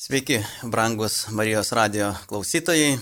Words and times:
Sveiki, 0.00 0.38
brangus 0.62 1.26
Marijos 1.28 1.74
radio 1.76 2.06
klausytojai. 2.24 2.94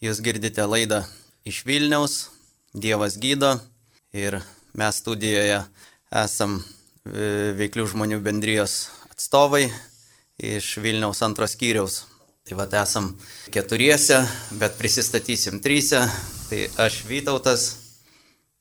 Jūs 0.00 0.22
girdite 0.24 0.64
laidą 0.64 1.02
iš 1.44 1.58
Vilniaus, 1.68 2.14
Dievas 2.72 3.18
gydo 3.20 3.50
ir 4.16 4.38
mes 4.72 5.00
studijoje 5.02 5.58
esam 6.22 6.54
e, 6.56 7.26
veiklių 7.58 7.84
žmonių 7.92 8.22
bendrijos 8.24 8.76
atstovai 9.10 9.66
iš 10.40 10.70
Vilniaus 10.80 11.20
antros 11.28 11.52
skyriaus. 11.58 11.98
Tai 12.48 12.56
vad 12.62 12.72
esam 12.80 13.10
keturiese, 13.52 14.22
bet 14.56 14.80
prisistatysim 14.80 15.60
trysia. 15.60 16.06
Tai 16.48 16.62
aš 16.86 17.02
Vytautas. 17.10 17.66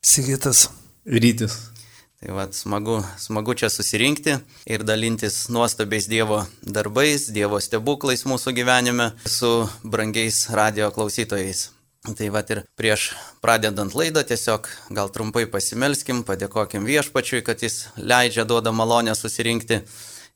Sigitas. 0.03 0.67
Rytis. 1.07 1.74
Tai 2.19 2.31
vad 2.31 2.53
smagu, 2.55 3.03
smagu 3.19 3.53
čia 3.53 3.69
susirinkti 3.69 4.37
ir 4.65 4.83
dalintis 4.87 5.49
nuostabiais 5.51 6.07
Dievo 6.07 6.45
darbais, 6.61 7.27
Dievo 7.35 7.59
stebuklais 7.59 8.23
mūsų 8.25 8.53
gyvenime 8.55 9.11
su 9.27 9.67
brangiais 9.83 10.45
radio 10.55 10.91
klausytojais. 10.95 11.69
Tai 12.05 12.29
vad 12.29 12.49
ir 12.53 12.61
prieš 12.77 13.09
pradedant 13.41 13.95
laidą 13.97 14.23
tiesiog 14.23 14.69
gal 14.93 15.09
trumpai 15.09 15.47
pasimelskim, 15.49 16.21
padėkokim 16.23 16.85
viešpačiui, 16.85 17.41
kad 17.43 17.63
jis 17.65 17.87
leidžia, 17.97 18.45
duoda 18.45 18.71
malonę 18.71 19.15
susirinkti 19.17 19.81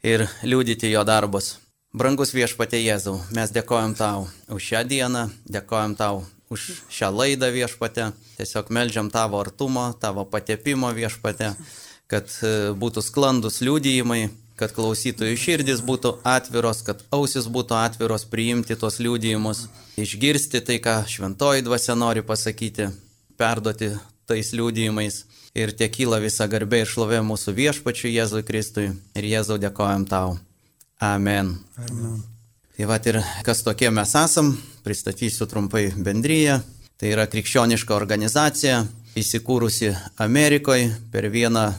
ir 0.04 0.26
liūdyti 0.44 0.90
jo 0.90 1.06
darbus. 1.06 1.60
Brangus 1.94 2.34
viešpatė 2.34 2.82
Jėzau, 2.82 3.16
mes 3.34 3.54
dėkojam 3.54 3.96
tau 3.98 4.28
už 4.50 4.66
šią 4.72 4.84
dieną, 4.90 5.24
dėkojam 5.50 5.96
tau 5.98 6.26
už 6.50 6.82
šią 6.90 7.10
laidą 7.14 7.52
viešpatę. 7.54 8.12
Tiesiog 8.38 8.70
melžiam 8.74 9.10
tavo 9.14 9.40
artumo, 9.40 9.94
tavo 10.02 10.26
patepimo 10.26 10.90
viešpatę, 10.94 11.54
kad 12.10 12.30
e, 12.42 12.54
būtų 12.74 13.04
sklandus 13.06 13.62
liūdėjimai, 13.62 14.30
kad 14.60 14.74
klausytojų 14.76 15.38
širdis 15.40 15.84
būtų 15.86 16.18
atviros, 16.28 16.82
kad 16.84 17.04
ausis 17.16 17.48
būtų 17.48 17.78
atviros 17.80 18.26
priimti 18.28 18.76
tos 18.76 19.00
liūdėjimus, 19.00 19.68
išgirsti 20.02 20.64
tai, 20.66 20.80
ką 20.84 21.04
šventoji 21.08 21.64
dvasia 21.68 21.96
nori 21.96 22.26
pasakyti, 22.26 22.90
perduoti 23.40 23.94
tais 24.30 24.52
liūdėjimais. 24.58 25.24
Ir 25.58 25.72
tiek 25.74 25.94
kyla 25.94 26.20
visa 26.22 26.46
garbė 26.50 26.84
ir 26.84 26.90
šlovė 26.90 27.24
mūsų 27.26 27.56
viešpačiui 27.58 28.14
Jėzui 28.14 28.44
Kristui. 28.46 28.92
Ir 29.18 29.32
Jėzau 29.34 29.58
dėkojam 29.62 30.06
tau. 30.10 30.38
Amen. 31.02 31.58
Amen. 31.78 32.39
Tai 32.80 32.88
va 32.88 32.96
ir 33.04 33.20
kas 33.44 33.60
tokie 33.60 33.90
mes 33.92 34.08
esam, 34.16 34.56
pristatysiu 34.86 35.44
trumpai 35.52 35.92
bendryje. 36.00 36.64
Tai 36.96 37.10
yra 37.12 37.28
krikščioniška 37.28 37.92
organizacija, 37.92 38.88
įsikūrusi 39.20 39.92
Amerikoje 40.24 40.88
per 41.12 41.28
vieną 41.28 41.68
e, 41.68 41.76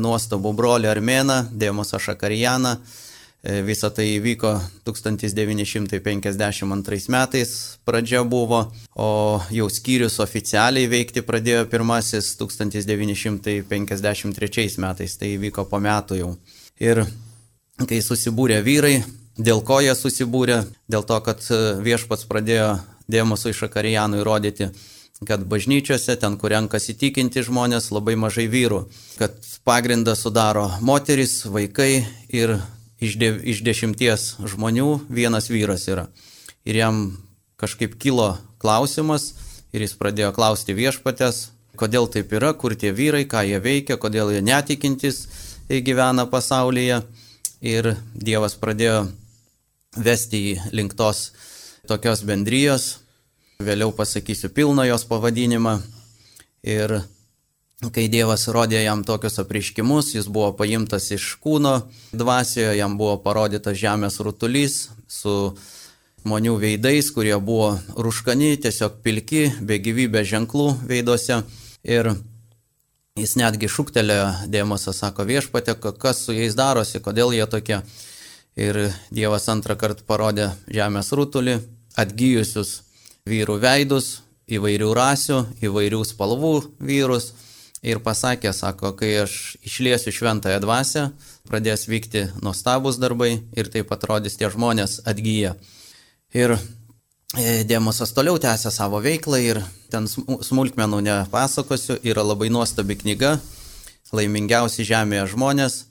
nuostabų 0.00 0.56
brolį 0.56 0.88
Armeną, 0.88 1.52
Dėmosą 1.52 2.00
Šakarijaną. 2.00 2.80
E, 2.80 3.60
Visą 3.68 3.92
tai 3.92 4.08
įvyko 4.14 4.56
1952 4.88 7.12
metais 7.12 7.76
pradžia 7.84 8.24
buvo, 8.24 8.72
o 8.96 9.44
jau 9.52 9.68
skyrius 9.68 10.16
oficialiai 10.24 10.88
veikti 10.88 11.20
pradėjo 11.20 11.68
pirmasis 11.68 12.40
1953 12.40 14.80
metais, 14.88 15.20
tai 15.20 15.36
įvyko 15.36 15.68
po 15.68 15.76
metų 15.84 16.24
jau. 16.24 16.32
Ir 16.80 17.04
kai 17.84 18.00
susibūrė 18.00 18.64
vyrai, 18.64 19.19
Dėl 19.38 19.62
ko 19.62 19.78
jie 19.80 19.94
susibūrė? 19.94 20.64
Dėl 20.90 21.04
to, 21.06 21.18
kad 21.22 21.44
e, 21.50 21.58
viešpats 21.84 22.26
pradėjo 22.26 22.80
Dėmosui 23.10 23.52
Šakarijanui 23.54 24.24
rodyti, 24.26 24.70
kad 25.26 25.44
bažnyčiose, 25.46 26.16
ten, 26.16 26.36
kur 26.40 26.50
renkasi 26.54 26.96
tikinti 26.98 27.44
žmonės, 27.44 27.90
labai 27.92 28.16
mažai 28.16 28.48
vyrų, 28.50 28.84
kad 29.20 29.36
pagrindą 29.68 30.16
sudaro 30.16 30.66
moteris, 30.80 31.44
vaikai 31.44 32.06
ir 32.28 32.56
iš, 33.00 33.16
de, 33.20 33.30
iš 33.52 33.62
dešimties 33.66 34.34
žmonių 34.48 35.04
vienas 35.12 35.50
vyras 35.52 35.86
yra. 35.90 36.08
Ir 36.64 36.80
jam 36.80 37.04
kažkaip 37.60 37.96
kilo 38.00 38.34
klausimas 38.60 39.34
ir 39.72 39.84
jis 39.84 39.96
pradėjo 40.00 40.32
klausti 40.36 40.76
viešpatės, 40.76 41.50
kodėl 41.80 42.08
taip 42.12 42.32
yra, 42.36 42.52
kur 42.52 42.74
tie 42.76 42.92
vyrai, 42.92 43.24
ką 43.28 43.44
jie 43.48 43.60
veikia, 43.62 43.96
kodėl 44.00 44.32
jie 44.34 44.44
netikintis 44.44 45.26
gyvena 45.68 46.26
pasaulyje. 46.28 47.02
Ir 47.60 47.92
Dievas 48.16 48.54
pradėjo 48.56 49.10
vesti 49.96 50.40
jį 50.40 50.74
link 50.76 50.94
tos 50.98 51.30
tokios 51.88 52.22
bendrijos. 52.26 52.98
Vėliau 53.60 53.92
pasakysiu 53.92 54.48
pilną 54.54 54.86
jos 54.88 55.04
pavadinimą. 55.08 55.80
Ir 56.62 57.00
kai 57.88 58.06
Dievas 58.12 58.46
rodė 58.52 58.82
jam 58.84 59.02
tokius 59.04 59.40
apriškimus, 59.40 60.14
jis 60.14 60.28
buvo 60.28 60.52
paimtas 60.56 61.10
iš 61.16 61.32
kūno 61.40 61.80
dvasioje, 62.12 62.76
jam 62.76 62.96
buvo 63.00 63.16
parodytas 63.24 63.78
žemės 63.80 64.20
rutulys 64.20 64.90
su 65.08 65.54
žmonių 66.20 66.58
veidais, 66.60 67.08
kurie 67.10 67.36
buvo 67.40 67.72
ruškani, 67.96 68.58
tiesiog 68.60 69.00
pilki, 69.04 69.46
be 69.64 69.80
gyvybės 69.80 70.28
ženklų 70.28 70.68
veiduose. 70.88 71.40
Ir 71.88 72.12
jis 73.16 73.34
netgi 73.40 73.70
šūktelėjo, 73.72 74.28
Dėmosas 74.52 75.00
sako 75.00 75.24
viešpatė, 75.28 75.74
kas 75.80 76.20
su 76.26 76.36
jais 76.36 76.54
darosi, 76.56 77.00
kodėl 77.00 77.32
jie 77.32 77.48
tokie 77.48 77.80
ir 78.56 78.80
Dievas 79.10 79.48
antrą 79.52 79.76
kartą 79.78 80.06
parodė 80.06 80.50
žemės 80.70 81.12
rutulį, 81.16 81.58
atgyjusius 81.98 82.80
vyrų 83.28 83.58
veidus, 83.62 84.20
įvairių 84.50 84.90
rasių, 84.96 85.38
įvairių 85.62 86.02
spalvų 86.06 86.54
vyrus 86.82 87.30
ir 87.82 88.00
pasakė, 88.04 88.52
sako, 88.52 88.92
kai 88.98 89.12
aš 89.22 89.56
išliesiu 89.64 90.12
šventąją 90.12 90.60
dvasę, 90.64 91.06
pradės 91.48 91.86
vykti 91.88 92.26
nuostabus 92.42 92.98
darbai 93.00 93.38
ir 93.56 93.70
taip 93.72 93.92
atrodys 93.94 94.36
tie 94.36 94.50
žmonės 94.52 95.00
atgyję. 95.08 95.54
Ir 96.36 96.56
e, 96.56 97.62
Dėmosas 97.66 98.12
toliau 98.14 98.38
tęsė 98.42 98.72
savo 98.74 99.00
veiklą 99.02 99.40
ir 99.42 99.62
ten 99.90 100.06
smulkmenų 100.10 101.00
nepasakosiu, 101.06 101.98
yra 102.02 102.26
labai 102.26 102.50
nuostabi 102.52 102.98
knyga, 103.00 103.38
laimingiausi 104.12 104.86
žemėje 104.86 105.30
žmonės 105.34 105.84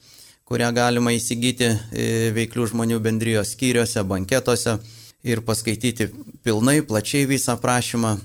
kurią 0.49 0.71
galima 0.73 1.13
įsigyti 1.13 1.67
e, 1.69 2.05
veiklių 2.33 2.65
žmonių 2.71 2.97
bendrijos 3.05 3.53
skyriuose, 3.53 4.01
banketuose 4.09 4.79
ir 5.21 5.43
paskaityti 5.45 6.09
pilnai, 6.41 6.79
plačiai 6.81 7.27
visą 7.29 7.53
prašymą. 7.61 8.15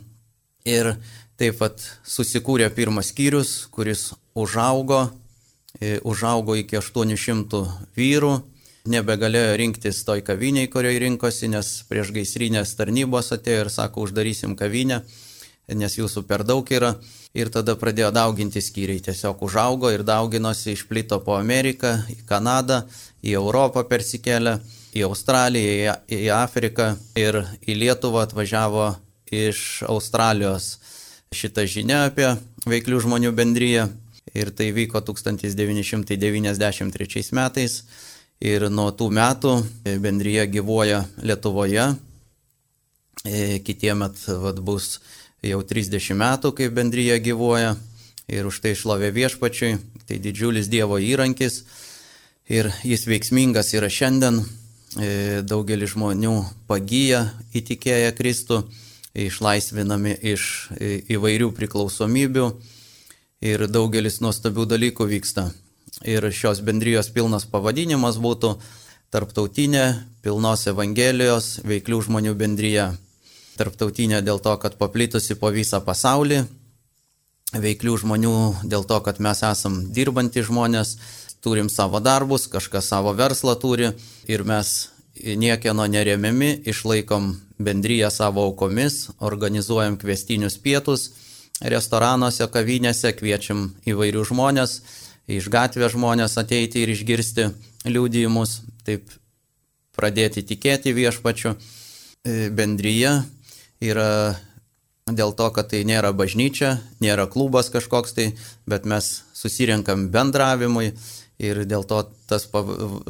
Ir 0.64 0.94
taip 1.36 1.58
pat 1.60 1.84
susikūrė 2.08 2.70
pirmas 2.72 3.10
skyrius, 3.12 3.66
kuris 3.74 4.14
užaugo, 4.32 5.02
e, 5.76 5.98
užaugo 6.00 6.56
iki 6.56 6.80
800 6.80 7.60
vyrų, 7.98 8.32
nebegalėjo 8.88 9.58
rinktis 9.60 10.00
toj 10.08 10.24
kaviniai, 10.24 10.70
kurioje 10.72 11.04
rinkosi, 11.04 11.52
nes 11.52 11.74
prieš 11.90 12.14
gaisrinės 12.16 12.72
tarnybos 12.78 13.34
atėjo 13.36 13.66
ir 13.66 13.72
sako, 13.72 14.08
uždarysim 14.08 14.56
kavinę, 14.56 15.02
nes 15.72 15.96
jūsų 15.96 16.26
per 16.28 16.44
daug 16.44 16.68
yra 16.68 16.92
ir 17.34 17.48
tada 17.52 17.74
pradėjo 17.78 18.10
dauginti 18.14 18.60
skyriai. 18.62 19.00
Tiesiog 19.04 19.42
užaugo 19.46 19.90
ir 19.94 20.02
dauginosi, 20.04 20.72
išplito 20.74 21.20
po 21.24 21.36
Ameriką, 21.38 21.96
į 22.12 22.16
Kanadą, 22.28 22.82
į 23.24 23.30
Europą 23.38 23.84
persikėlė, 23.88 24.58
į 24.94 25.02
Australiją, 25.08 25.94
į, 26.08 26.16
į 26.26 26.28
Afriką 26.36 26.96
ir 27.18 27.34
į 27.64 27.74
Lietuvą 27.80 28.22
atvažiavo 28.28 28.86
iš 29.34 29.82
Australijos 29.88 30.78
šitą 31.34 31.64
žinią 31.66 32.04
apie 32.10 32.28
veiklių 32.68 33.00
žmonių 33.06 33.32
bendryje. 33.34 33.88
Ir 34.34 34.50
tai 34.56 34.72
vyko 34.74 35.00
1993 35.04 37.32
metais. 37.36 37.84
Ir 38.42 38.70
nuo 38.70 38.90
tų 38.90 39.10
metų 39.14 39.64
bendryje 40.02 40.46
gyvoja 40.50 41.04
Lietuvoje. 41.22 41.94
E, 43.24 43.58
Kitiemet 43.64 44.28
vat, 44.42 44.60
bus 44.60 45.00
jau 45.44 45.60
30 45.62 46.16
metų, 46.18 46.52
kaip 46.56 46.74
bendryje 46.76 47.18
gyvoja 47.22 47.74
ir 48.30 48.46
už 48.48 48.60
tai 48.64 48.74
šlovė 48.78 49.10
viešpačiui, 49.14 49.76
tai 50.08 50.18
didžiulis 50.22 50.70
Dievo 50.72 50.98
įrankis 51.00 51.64
ir 52.48 52.70
jis 52.84 53.06
veiksmingas 53.08 53.74
yra 53.76 53.90
šiandien, 53.92 54.40
e, 54.96 55.42
daugelis 55.44 55.94
žmonių 55.94 56.36
pagyja 56.68 57.26
įtikėję 57.56 58.14
Kristų, 58.16 58.62
išlaisvinami 59.14 60.16
iš 60.34 60.70
e, 60.78 60.96
įvairių 61.14 61.52
priklausomybių 61.56 62.48
ir 63.44 63.66
daugelis 63.68 64.20
nuostabių 64.24 64.66
dalykų 64.72 65.08
vyksta. 65.12 65.50
Ir 66.04 66.24
šios 66.32 66.60
bendrijos 66.64 67.12
pilnas 67.14 67.46
pavadinimas 67.46 68.18
būtų 68.18 68.56
Tarptautinė 69.14 69.84
pilnos 70.24 70.64
Evangelijos 70.66 71.60
veiklių 71.62 72.00
žmonių 72.08 72.32
bendryje 72.34 72.88
tarptautinė 73.58 74.22
dėl 74.24 74.40
to, 74.42 74.54
kad 74.62 74.78
paplitusi 74.80 75.36
po 75.38 75.50
visą 75.54 75.80
pasaulį, 75.84 76.44
veiklių 77.54 77.98
žmonių 78.02 78.36
dėl 78.66 78.86
to, 78.88 78.98
kad 79.04 79.20
mes 79.22 79.42
esam 79.46 79.78
dirbantys 79.94 80.48
žmonės, 80.48 80.96
turim 81.44 81.68
savo 81.68 82.00
darbus, 82.00 82.48
kažkas 82.50 82.88
savo 82.88 83.12
verslą 83.14 83.54
turi 83.60 83.92
ir 84.26 84.44
mes 84.48 84.88
niekieno 85.14 85.86
neremiami, 85.86 86.64
išlaikom 86.66 87.34
bendryją 87.58 88.10
savo 88.10 88.48
aukomis, 88.48 89.10
organizuojam 89.20 89.98
kvestinius 90.00 90.56
pietus 90.58 91.10
restoranuose, 91.62 92.48
kavinėse, 92.50 93.12
kviečiam 93.14 93.68
įvairių 93.86 94.24
žmonės, 94.26 94.80
iš 95.30 95.46
gatvės 95.52 95.94
žmonės 95.94 96.34
ateiti 96.40 96.82
ir 96.82 96.90
išgirsti 96.96 97.52
liūdėjimus. 97.86 98.58
Taip 98.84 99.12
pradėti 99.94 100.42
tikėti 100.42 100.92
viešpačiu. 100.96 101.54
E, 102.24 102.50
bendryje 102.50 103.20
yra 103.84 104.36
dėl 105.04 105.34
to, 105.36 105.50
kad 105.52 105.68
tai 105.68 105.82
nėra 105.84 106.14
bažnyčia, 106.16 106.78
nėra 107.04 107.26
klubas 107.28 107.68
kažkoks 107.72 108.16
tai, 108.16 108.30
bet 108.66 108.88
mes 108.88 109.22
susirenkam 109.36 110.08
bendravimui 110.12 110.94
ir 111.42 111.64
dėl 111.68 111.84
to 111.84 112.00
tas 112.30 112.46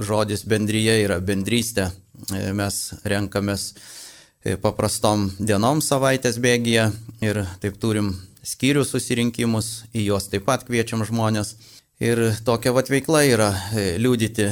žodis 0.02 0.44
bendryje 0.48 0.98
yra 1.04 1.20
bendrystė. 1.20 1.90
E, 2.32 2.52
mes 2.56 2.94
renkamės 3.04 3.74
e, 3.74 4.56
paprastom 4.56 5.28
dienom 5.38 5.82
savaitės 5.84 6.38
bėgyje 6.42 6.88
ir 7.22 7.42
taip 7.62 7.78
turim 7.82 8.14
skyrių 8.44 8.84
susirinkimus, 8.86 9.84
į 9.94 10.08
juos 10.10 10.28
taip 10.32 10.46
pat 10.48 10.66
kviečiam 10.66 11.04
žmonės. 11.06 11.56
Ir 12.02 12.20
tokia 12.44 12.74
vat 12.74 12.90
veikla 12.90 13.22
yra 13.28 13.50
e, 13.70 13.94
liūdyti 14.02 14.50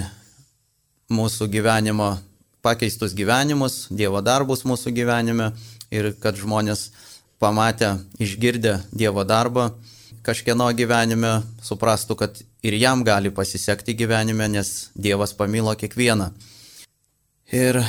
mūsų 1.12 1.48
gyvenimo, 1.52 2.14
pakeistus 2.62 3.16
gyvenimus, 3.18 3.88
Dievo 3.90 4.22
darbus 4.22 4.62
mūsų 4.68 4.94
gyvenime 4.94 5.50
ir 5.92 6.14
kad 6.20 6.40
žmonės 6.40 6.88
pamatę, 7.42 7.98
išgirdę 8.22 8.80
Dievo 8.92 9.24
darbą 9.28 9.70
kažkieno 10.22 10.68
gyvenime, 10.76 11.42
suprastų, 11.62 12.16
kad 12.18 12.38
ir 12.62 12.76
jam 12.78 13.02
gali 13.04 13.32
pasisekti 13.34 13.94
gyvenime, 13.98 14.48
nes 14.48 14.90
Dievas 14.94 15.34
pamilo 15.34 15.74
kiekvieną. 15.78 16.30
Ir 17.52 17.82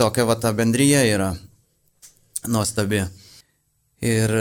tokia 0.00 0.24
va 0.26 0.36
ta 0.40 0.52
bendryje 0.52 1.04
yra 1.12 1.34
nuostabi. 2.48 3.04
Ir 4.04 4.32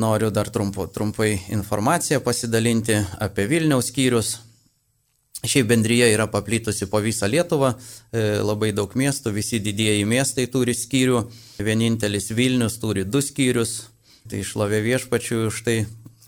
noriu 0.00 0.30
dar 0.32 0.48
trumpu, 0.48 0.86
trumpai 0.88 1.34
informaciją 1.52 2.20
pasidalinti 2.24 2.96
apie 3.20 3.48
Vilniaus 3.50 3.90
skyrius. 3.90 4.38
Šiaip 5.40 5.70
bendryje 5.70 6.10
yra 6.12 6.26
paplitusi 6.28 6.84
po 6.90 7.00
visą 7.00 7.28
Lietuvą, 7.30 7.72
e, 8.12 8.24
labai 8.44 8.74
daug 8.76 8.92
miestų, 8.92 9.32
visi 9.32 9.60
didieji 9.62 10.04
miestai 10.04 10.44
turi 10.52 10.74
skyrių, 10.76 11.22
vienintelis 11.64 12.28
Vilnius 12.36 12.76
turi 12.82 13.06
du 13.08 13.22
skyrius, 13.24 13.86
tai 14.28 14.42
išlovė 14.44 14.82
viešpačių 14.84 15.46
už 15.48 15.62
tai 15.64 15.78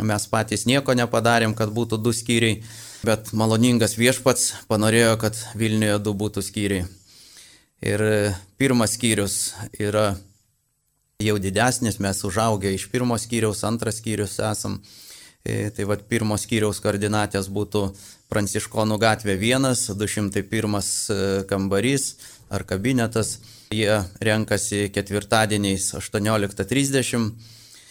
mes 0.01 0.27
patys 0.33 0.65
nieko 0.65 0.97
nepadarėm, 0.97 1.53
kad 1.55 1.69
būtų 1.77 2.01
du 2.01 2.15
skyriai, 2.17 2.63
bet 3.05 3.35
maloningas 3.37 3.99
viešpats 4.01 4.65
panorėjo, 4.73 5.19
kad 5.21 5.37
Vilniuje 5.61 6.01
du 6.01 6.17
būtų 6.17 6.43
skyriai. 6.49 6.89
Ir 7.83 8.03
e, 8.07 8.35
pirmas 8.57 8.97
skyrius 8.97 9.55
yra 9.77 10.15
jau 11.23 11.39
didesnis, 11.39 12.01
mes 12.01 12.25
užaugę 12.25 12.73
iš 12.73 12.89
pirmo 12.89 13.19
skyriaus, 13.19 13.65
antras 13.69 14.01
skyrius 14.01 14.39
esam. 14.41 14.81
E, 15.43 15.71
tai 15.75 15.85
vad 15.91 16.05
pirmo 16.07 16.37
skyriaus 16.39 16.79
koordinatės 16.83 17.49
būtų 17.51 17.89
Pranciškonų 18.31 18.99
gatvė 19.03 19.35
1, 19.35 19.67
201 19.99 20.77
e, 20.79 21.17
kambarys 21.51 22.13
ar 22.53 22.63
kabinetas. 22.63 23.41
Jie 23.75 24.05
renkasi 24.23 24.87
ketvirtadieniais 24.95 25.89
18.30. 25.99 27.33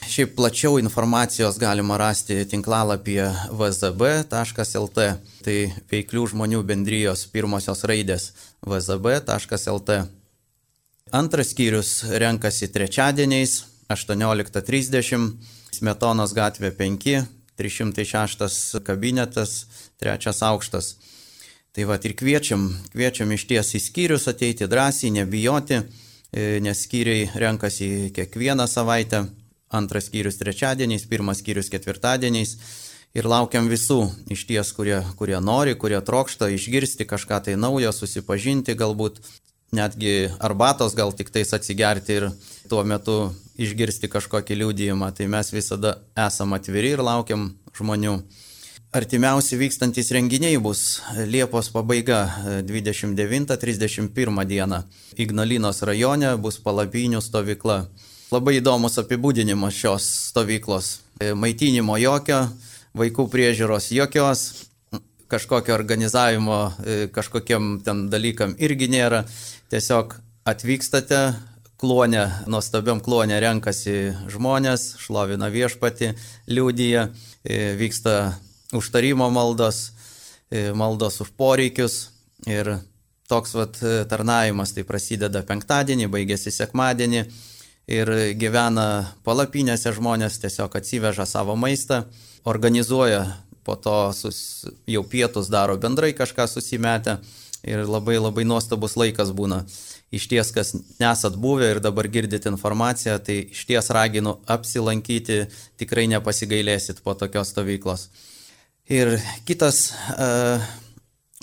Šiaip 0.08 0.32
plačiau 0.38 0.80
informacijos 0.82 1.60
galima 1.62 1.98
rasti 2.00 2.40
tinklalapyje 2.50 3.28
vzb.lt. 3.52 5.10
Tai 5.44 5.58
veiklių 5.92 6.24
žmonių 6.32 6.64
bendrijos 6.72 7.26
pirmosios 7.34 7.84
raidės 7.84 8.32
vzb.lt. 8.64 10.00
Antras 11.12 11.52
skyrius 11.52 11.92
renkasi 12.08 12.72
trečiadieniais 12.72 13.60
18.30, 13.92 15.28
Smetonos 15.76 16.32
gatvė 16.38 16.72
5, 16.78 17.41
306 17.60 18.80
kabinetas, 18.86 19.66
trečias 20.00 20.42
aukštas. 20.42 20.96
Tai 21.72 21.88
va 21.88 21.96
ir 22.04 22.16
kviečiam, 22.20 22.68
kviečiam 22.92 23.32
iš 23.32 23.46
ties 23.48 23.76
į 23.78 23.80
skyrius 23.80 24.28
ateiti 24.28 24.68
drąsiai, 24.68 25.14
nebijoti, 25.16 25.80
e, 25.80 26.60
nes 26.60 26.84
skyriai 26.84 27.30
renkasi 27.40 28.12
kiekvieną 28.16 28.68
savaitę, 28.68 29.26
antras 29.72 30.10
skyrius 30.10 30.40
trečiadieniais, 30.42 31.08
pirmas 31.08 31.40
skyrius 31.40 31.72
ketvirtadieniais. 31.72 32.58
Ir 33.12 33.28
laukiam 33.28 33.68
visų 33.68 34.06
iš 34.32 34.46
ties, 34.48 34.70
kurie, 34.72 35.02
kurie 35.20 35.40
nori, 35.44 35.76
kurie 35.76 36.00
trokšta 36.00 36.48
išgirsti 36.56 37.08
kažką 37.08 37.42
tai 37.44 37.58
naujo, 37.60 37.92
susipažinti 37.92 38.76
galbūt 38.80 39.20
netgi 39.72 40.30
arbatos 40.40 40.96
gal 40.96 41.14
tik 41.16 41.32
tais 41.32 41.54
atsigerti 41.56 42.20
ir 42.20 42.30
tuo 42.70 42.84
metu 42.84 43.32
išgirsti 43.62 44.10
kažkokį 44.12 44.58
liūdėjimą. 44.62 45.12
Tai 45.16 45.28
mes 45.32 45.52
visada 45.54 45.98
esam 46.28 46.54
atviri 46.58 46.96
ir 46.96 47.04
laukiam 47.06 47.52
žmonių. 47.78 48.20
Artimiausi 48.92 49.56
vykstantis 49.56 50.12
renginiai 50.12 50.58
bus 50.60 51.00
Liepos 51.16 51.70
pabaiga 51.72 52.26
29-31 52.68 54.46
dieną. 54.46 54.82
Ignalinos 55.16 55.80
rajone 55.88 56.34
bus 56.36 56.60
palapinių 56.60 57.22
stovykla. 57.24 57.86
Labai 58.32 58.58
įdomus 58.60 59.00
apibūdinimas 59.00 59.76
šios 59.76 60.10
stovyklos. 60.32 61.00
Maitinimo 61.40 61.96
jokio, 62.02 62.42
vaikų 62.98 63.30
priežiūros 63.32 63.88
jokios, 63.96 64.68
kažkokio 65.32 65.74
organizavimo 65.78 66.60
kažkokiem 67.16 67.78
ten 67.86 68.06
dalykam 68.12 68.58
irgi 68.60 68.90
nėra. 68.92 69.24
Tiesiog 69.72 70.18
atvykstate, 70.52 71.22
klonė, 71.82 72.26
nuostabiam 72.50 73.02
klonė 73.02 73.40
renkasi 73.42 74.14
žmonės, 74.30 74.96
šlovina 75.02 75.50
viešpati, 75.54 76.14
liūdija, 76.52 77.08
e, 77.44 77.74
vyksta 77.80 78.36
užtarimo 78.78 79.30
maldos, 79.34 79.92
e, 80.52 80.72
maldos 80.78 81.22
už 81.22 81.34
poreikius 81.38 82.12
ir 82.46 82.78
toks 83.32 83.56
vat 83.56 83.80
tarnavimas 84.12 84.74
tai 84.76 84.84
prasideda 84.84 85.42
penktadienį, 85.48 86.10
baigėsi 86.12 86.52
sekmadienį 86.52 87.24
ir 87.88 88.12
gyvena 88.38 89.16
palapinėse 89.24 89.94
žmonės, 89.96 90.42
tiesiog 90.44 90.76
atsiveža 90.76 91.26
savo 91.26 91.56
maistą, 91.56 92.04
organizuoja 92.44 93.24
po 93.64 93.76
to 93.76 94.12
sus, 94.14 94.66
jau 94.90 95.04
pietus 95.04 95.50
daro 95.52 95.78
bendrai 95.78 96.14
kažką 96.18 96.48
susimetę 96.50 97.20
ir 97.64 97.86
labai 97.86 98.18
labai 98.18 98.46
nuostabus 98.48 98.98
laikas 98.98 99.34
būna. 99.38 99.64
Iš 100.12 100.28
ties, 100.28 100.50
kas 100.52 100.74
nesat 101.00 101.38
buvę 101.40 101.70
ir 101.72 101.80
dabar 101.80 102.10
girdit 102.12 102.48
informaciją, 102.50 103.16
tai 103.24 103.38
iš 103.54 103.64
ties 103.70 103.92
raginu 103.96 104.36
apsilankyti, 104.50 105.46
tikrai 105.80 106.08
nepasigailėsit 106.12 107.00
po 107.06 107.16
tokios 107.16 107.54
stovyklos. 107.54 108.10
Ir 108.92 109.14
kitas 109.48 109.94
uh, 110.18 110.60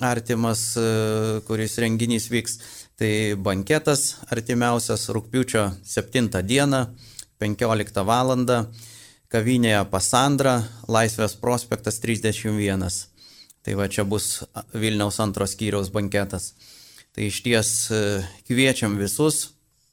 artimas, 0.05 0.75
uh, 0.77 1.39
kuris 1.47 1.79
renginys 1.81 2.29
vyks, 2.29 2.59
tai 2.99 3.33
banketas 3.39 4.19
artimiausias 4.29 5.07
rūpiučio 5.15 5.65
7 5.87 6.43
dieną, 6.45 6.83
15 7.39 8.05
val. 8.05 8.35
Kavinėje 9.29 9.83
Pasandra, 9.91 10.63
Laisvės 10.89 11.35
prospektas 11.37 12.01
31. 12.01 12.89
Tai 13.61 13.75
va 13.77 13.85
čia 13.91 14.05
bus 14.07 14.41
Vilniaus 14.73 15.19
antros 15.21 15.53
skyriaus 15.53 15.91
banketas. 15.93 16.53
Tai 17.13 17.27
iš 17.27 17.39
ties 17.45 17.71
e, 17.93 18.01
kviečiam 18.49 18.97
visus 18.97 19.51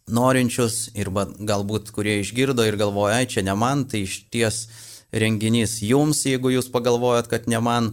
norinčius 0.08 0.92
ir 0.94 1.10
galbūt 1.10 1.90
kurie 1.92 2.20
išgirdo 2.22 2.64
ir 2.64 2.78
galvoja, 2.80 3.20
ai 3.20 3.28
čia 3.28 3.42
ne 3.44 3.56
man, 3.58 3.84
tai 3.90 4.04
iš 4.06 4.20
ties 4.32 4.66
renginys 5.12 5.80
jums, 5.82 6.22
jeigu 6.28 6.54
jūs 6.54 6.70
pagalvojat, 6.72 7.28
kad 7.28 7.48
ne 7.50 7.60
man, 7.60 7.90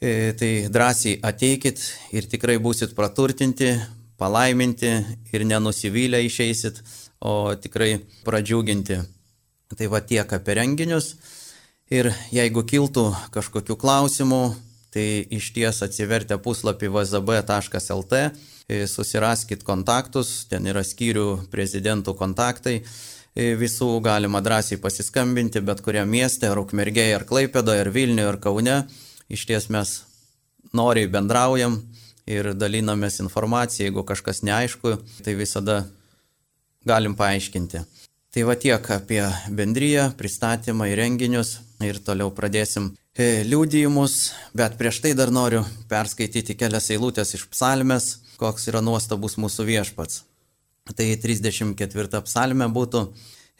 e, 0.00 0.32
tai 0.38 0.52
drąsiai 0.72 1.20
ateikit 1.22 1.82
ir 2.16 2.26
tikrai 2.30 2.56
būsit 2.62 2.96
praturtinti, 2.96 3.74
palaiminti 4.16 4.96
ir 5.30 5.44
nenusivylę 5.46 6.24
išeisit, 6.26 6.80
o 7.20 7.52
tikrai 7.60 7.98
pradžiuginti. 8.24 9.04
Tai 9.74 9.88
va 9.90 9.98
tiek 9.98 10.30
apie 10.30 10.54
renginius. 10.54 11.16
Ir 11.90 12.12
jeigu 12.34 12.62
kiltų 12.66 13.08
kažkokių 13.34 13.74
klausimų, 13.78 14.42
tai 14.94 15.26
iš 15.34 15.50
ties 15.54 15.82
atsivertę 15.82 16.38
puslapį 16.42 16.88
vzb.lt, 16.94 18.20
e, 18.66 18.78
susiraskit 18.90 19.62
kontaktus, 19.66 20.46
ten 20.50 20.66
yra 20.70 20.82
skyrių 20.86 21.48
prezidentų 21.50 22.14
kontaktai, 22.18 22.80
e, 22.80 23.52
visų 23.58 23.90
galima 24.02 24.42
drąsiai 24.42 24.80
pasiskambinti, 24.82 25.62
bet 25.62 25.82
kuriam 25.82 26.10
mieste, 26.10 26.48
ar 26.50 26.62
Ukmergėje, 26.62 27.18
ar 27.18 27.26
Klaipėdoje, 27.26 27.84
ar 27.84 27.92
Vilniuje, 27.94 28.30
ar 28.32 28.40
Kaune, 28.42 28.78
iš 29.28 29.46
ties 29.46 29.68
mes 29.70 30.00
noriai 30.74 31.10
bendraujam 31.10 31.82
ir 32.26 32.54
dalinamės 32.54 33.20
informaciją, 33.22 33.90
jeigu 33.90 34.06
kažkas 34.06 34.42
neaišku, 34.42 34.96
tai 35.22 35.38
visada 35.38 35.84
galim 36.86 37.14
paaiškinti. 37.18 37.84
Tai 38.36 38.44
va 38.44 38.54
tiek 38.60 38.92
apie 38.92 39.24
bendryją, 39.48 40.10
pristatymą 40.20 40.90
į 40.92 41.00
renginius 41.00 41.56
ir 41.80 42.02
toliau 42.04 42.28
pradėsim 42.36 42.92
E, 43.16 43.46
liūdėjimus, 43.48 44.14
bet 44.52 44.74
prieš 44.76 44.98
tai 45.00 45.14
dar 45.16 45.30
noriu 45.32 45.62
perskaityti 45.88 46.52
kelias 46.60 46.90
eilutės 46.92 47.30
iš 47.38 47.46
psalmės, 47.48 48.08
koks 48.36 48.66
yra 48.68 48.82
nuostabus 48.84 49.38
mūsų 49.40 49.64
viešpats. 49.64 50.18
Tai 50.92 51.06
34 51.22 52.20
psalmė 52.26 52.66
būtų 52.74 53.00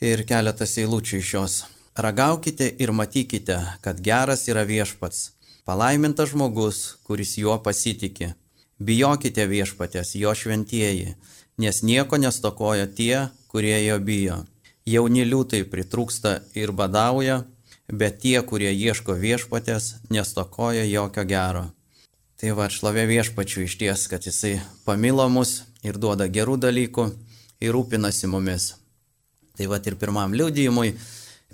ir 0.04 0.26
keletas 0.28 0.76
eilučių 0.82 1.20
iš 1.22 1.30
jos. 1.38 1.54
Ragaukite 1.96 2.68
ir 2.68 2.92
matykite, 2.92 3.56
kad 3.80 4.02
geras 4.04 4.44
yra 4.52 4.66
viešpats. 4.68 5.30
Palaimintas 5.64 6.34
žmogus, 6.34 6.98
kuris 7.08 7.38
juo 7.40 7.56
pasitikė. 7.56 8.34
Bijokite 8.76 9.48
viešpatės, 9.48 10.12
jo 10.20 10.34
šventieji, 10.36 11.16
nes 11.56 11.80
nieko 11.80 12.20
nestokoja 12.20 12.92
tie, 12.92 13.30
kurie 13.48 13.78
jo 13.86 13.96
bijo. 14.04 14.42
Jauni 14.86 15.24
liūtai 15.26 15.64
pritrūksta 15.66 16.36
ir 16.54 16.70
badauja, 16.70 17.40
bet 17.90 18.20
tie, 18.22 18.36
kurie 18.46 18.70
ieško 18.70 19.16
viešpatės, 19.18 19.96
nestokoja 20.10 20.84
jokio 20.86 21.24
gero. 21.26 21.64
Tai 22.36 22.52
va, 22.54 22.68
šlovė 22.70 23.06
viešpačių 23.08 23.64
iš 23.64 23.76
ties, 23.80 24.06
kad 24.12 24.26
jisai 24.28 24.58
pamilo 24.84 25.26
mus 25.32 25.62
ir 25.82 25.98
duoda 25.98 26.28
gerų 26.28 26.58
dalykų 26.62 27.06
ir 27.64 27.72
rūpinasi 27.74 28.28
mumis. 28.30 28.74
Tai 29.56 29.70
va 29.72 29.80
ir 29.80 29.96
pirmam 29.96 30.34
liūdėjimui 30.36 30.90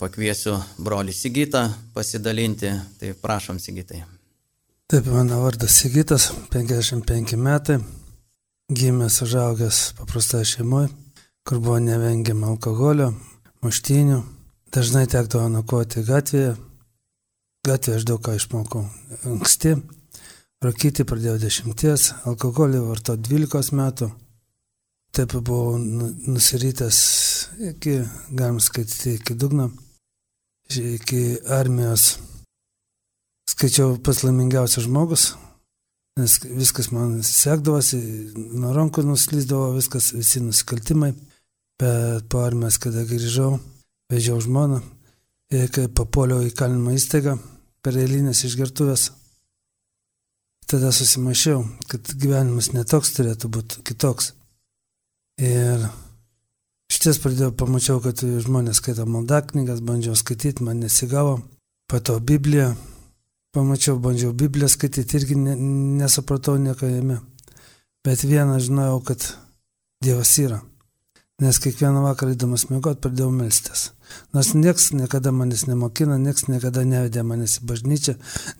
pakviesiu 0.02 0.56
brolį 0.82 1.14
Sigitą 1.14 1.68
pasidalinti, 1.94 2.72
tai 2.98 3.12
prašom 3.14 3.60
Sigitai. 3.62 4.02
Taip, 4.90 5.06
mano 5.06 5.38
vardas 5.44 5.76
Sigitas, 5.78 6.32
55 6.52 7.38
metai, 7.38 7.78
gimęs 8.68 9.22
užaugęs 9.24 9.78
paprastoje 10.00 10.50
šeimoje, 10.56 10.90
kur 11.48 11.58
buvo 11.58 11.78
nevengiama 11.82 12.52
alkoholio, 12.52 13.10
muštinių, 13.64 14.20
dažnai 14.74 15.06
tekdavo 15.10 15.48
nakvoti 15.50 16.04
gatvėje, 16.06 16.54
gatvėje 17.66 17.98
aš 17.98 18.06
daug 18.06 18.22
ką 18.22 18.36
išmokau 18.38 18.84
anksti, 19.28 19.74
rūkyti 20.62 21.06
pradėjau 21.08 21.40
dešimties, 21.42 22.08
alkoholį 22.30 22.82
varto 22.86 23.16
12 23.18 23.74
metų, 23.78 24.10
taip 25.12 25.34
buvau 25.34 25.78
nu, 25.82 26.12
nusirytęs 26.30 27.00
iki, 27.72 27.98
galim 28.30 28.60
skaityti, 28.62 29.18
iki 29.18 29.36
dugno, 29.36 29.72
iki 30.70 31.24
armijos. 31.58 32.14
Skaičiau 33.50 33.98
pats 34.00 34.22
laimingiausias 34.22 34.86
žmogus, 34.86 35.32
nes 36.16 36.38
viskas 36.46 36.92
man 36.94 37.18
sekdavosi, 37.26 37.98
nuo 38.54 38.70
rankų 38.76 39.04
nuslyzdavo 39.10 39.72
viskas, 39.74 40.12
visi 40.16 40.40
nusikaltimai, 40.40 41.12
bet 41.80 42.28
po 42.30 42.42
armijos, 42.46 42.78
kada 42.82 43.04
grįžau, 43.08 43.56
vežiau 44.12 44.40
žmoną 44.42 44.82
ir 45.52 45.68
kai 45.72 45.88
papuoliau 45.88 46.44
į 46.46 46.52
kalinimo 46.56 46.94
įstaigą 46.96 47.36
per 47.82 47.98
eilinės 47.98 48.44
išgertuvės, 48.46 49.10
tada 50.70 50.92
susimašiau, 50.94 51.64
kad 51.90 52.14
gyvenimas 52.16 52.70
netoks 52.72 53.12
turėtų 53.16 53.50
būti 53.52 53.82
kitoks. 53.88 54.32
Ir 55.42 55.84
šties 56.92 57.18
pradėjau, 57.22 57.52
pamačiau, 57.58 58.00
kad 58.04 58.22
žmonės 58.22 58.80
skaito 58.80 59.04
maldaknygas, 59.08 59.82
bandžiau 59.84 60.16
skaityti, 60.16 60.64
man 60.64 60.80
nesigavo, 60.84 61.40
po 61.90 62.00
to 62.00 62.18
Bibliją, 62.20 62.72
pamačiau, 63.52 63.98
bandžiau 64.00 64.32
Bibliją 64.32 64.70
skaityti, 64.72 65.18
irgi 65.20 65.36
ne, 65.36 65.56
nesupratau 66.00 66.56
nieko 66.60 66.88
jame. 66.88 67.20
Bet 68.02 68.24
vieną 68.26 68.58
žinojau, 68.62 69.00
kad 69.06 69.28
Dievas 70.02 70.32
yra. 70.42 70.62
Nes 71.40 71.58
kiekvieną 71.58 72.02
vakarą 72.04 72.34
įdamas 72.34 72.66
mėgot 72.70 73.00
pradėjau 73.02 73.30
melstis. 73.34 73.86
Nors 74.36 74.52
nieks 74.54 74.90
niekada 74.92 75.32
manęs 75.32 75.64
nemokina, 75.66 76.18
nieks 76.20 76.44
niekada 76.50 76.84
nevedė 76.84 77.24
manęs 77.24 77.56
į 77.62 77.68
bažnyčią, 77.70 78.14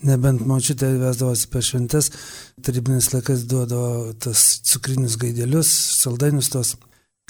nebent 0.09 0.47
močiutė 0.49 0.89
vesdavosi 1.03 1.51
per 1.53 1.67
šventes, 1.67 2.09
tarybinės 2.65 3.13
laikais 3.13 3.45
duodavo 3.51 4.15
tas 4.25 4.47
cukrinius 4.71 5.19
gaidelius, 5.21 5.71
saldainius 6.01 6.51
tos. 6.55 6.75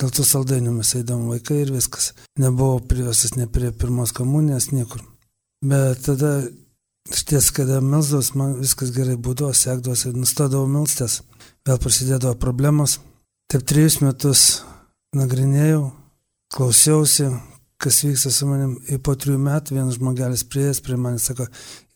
Dėl 0.01 0.15
tų 0.15 0.25
saldainių 0.25 0.73
mes 0.79 0.95
eidavom 0.97 1.29
vaikai 1.35 1.65
ir 1.67 1.75
viskas. 1.75 2.13
Nebuvau 2.41 2.81
privesas 2.89 3.35
ne 3.37 3.49
prie 3.51 3.75
pirmos 3.77 4.15
komunijos, 4.17 4.71
niekur. 4.73 5.03
Bet 5.67 6.07
tada 6.07 6.37
Šties, 7.11 7.51
kada 7.51 7.81
melsdavos, 7.83 8.31
man 8.39 8.53
viskas 8.61 8.93
gerai 8.95 9.17
būdavo, 9.19 9.51
sekdavosi, 9.57 10.13
nustodavau 10.15 10.69
melstis, 10.71 11.19
vėl 11.67 11.81
prasidėdavo 11.83 12.37
problemos. 12.39 13.01
Taip 13.51 13.65
trejus 13.67 13.99
metus 14.05 14.63
nagrinėjau, 15.17 15.91
klausiausi, 16.55 17.29
kas 17.83 18.03
vyksta 18.05 18.31
su 18.33 18.49
manim. 18.49 18.77
Ir 18.89 19.01
po 19.05 19.15
trijų 19.19 19.41
metų 19.43 19.77
vienas 19.77 19.99
žmogelis 19.99 20.45
prieės 20.49 20.81
prie 20.85 20.97
manęs, 21.01 21.29
sako, 21.29 21.49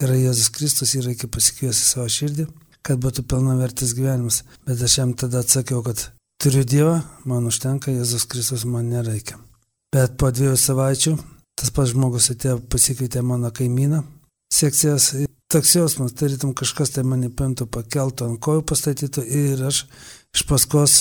yra 0.02 0.18
Jėzus 0.18 0.50
Kristus 0.52 0.94
ir 0.96 1.06
reikia 1.08 1.30
pasikviesti 1.32 1.86
savo 1.86 2.08
širdį, 2.12 2.48
kad 2.86 3.00
būtų 3.02 3.26
pilnavertis 3.30 3.94
gyvenimas. 3.96 4.42
Bet 4.66 4.82
aš 4.82 4.98
jam 5.00 5.14
tada 5.18 5.44
atsakiau, 5.44 5.82
kad 5.86 6.08
turiu 6.42 6.64
Dievą, 6.66 6.98
man 7.24 7.48
užtenka, 7.48 7.94
Jėzus 7.94 8.28
Kristus 8.28 8.66
man 8.68 8.90
nereikia. 8.92 9.38
Bet 9.94 10.18
po 10.20 10.30
dviejų 10.34 10.58
savaičių 10.60 11.16
tas 11.56 11.72
pats 11.72 11.94
žmogus 11.94 12.28
atėjo 12.34 12.58
pasikvietė 12.68 13.22
mano 13.24 13.48
kaimyną, 13.54 14.02
sekcijas. 14.52 15.14
Toks 15.46 15.76
jausmas, 15.76 16.12
tarytum 16.18 16.50
kažkas 16.58 16.90
tai 16.90 17.04
mane 17.06 17.30
paimtų, 17.30 17.68
pakeltų 17.70 18.26
ant 18.26 18.40
kojų 18.42 18.64
pastatytų 18.66 19.22
ir 19.30 19.62
aš 19.68 19.84
iš 20.34 20.42
paskos 20.50 20.96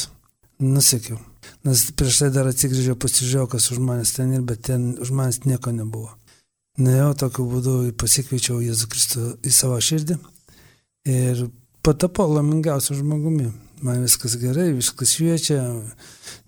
nusekiau. 0.61 1.17
Nes 1.65 1.81
prieš 1.97 2.21
tai 2.21 2.29
dar 2.33 2.49
atsigrįžiau, 2.51 2.97
pasižiūrėjau, 3.01 3.49
kas 3.55 3.71
už 3.73 3.81
manęs 3.81 4.13
ten 4.17 4.33
ir, 4.37 4.45
bet 4.45 4.65
ten 4.69 4.93
už 5.01 5.11
manęs 5.15 5.43
nieko 5.45 5.73
nebuvo. 5.75 6.13
Nuėjau 6.77 7.11
tokiu 7.25 7.45
būdu, 7.49 7.75
pasikviečiau 7.99 8.59
Jėzų 8.63 8.89
Kristų 8.91 9.27
į 9.47 9.53
savo 9.55 9.77
širdį 9.79 10.17
ir 11.07 11.45
patapau 11.85 12.27
laimingiausiu 12.33 12.97
žmogumi. 12.99 13.51
Man 13.85 14.01
viskas 14.03 14.37
gerai, 14.39 14.69
viskas 14.73 15.11
šviečia, 15.17 15.59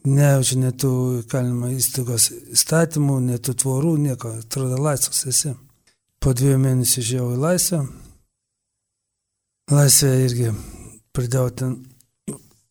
nejaučiu 0.07 0.61
netų 0.61 0.91
kalinimo 1.31 1.69
įstaigos 1.75 2.29
įstatymų, 2.55 3.17
netų 3.27 3.55
tvorų, 3.61 3.93
nieko, 4.03 4.31
atrodo 4.41 4.79
laisvas 4.79 5.25
esi. 5.29 5.51
Po 6.23 6.33
dviejų 6.33 6.61
mėnesių 6.63 7.01
išėjau 7.03 7.27
į 7.35 7.41
laisvę. 7.43 7.81
Laisvė 9.71 10.13
irgi 10.23 10.53
pradėjau 11.15 11.49
ten 11.59 11.75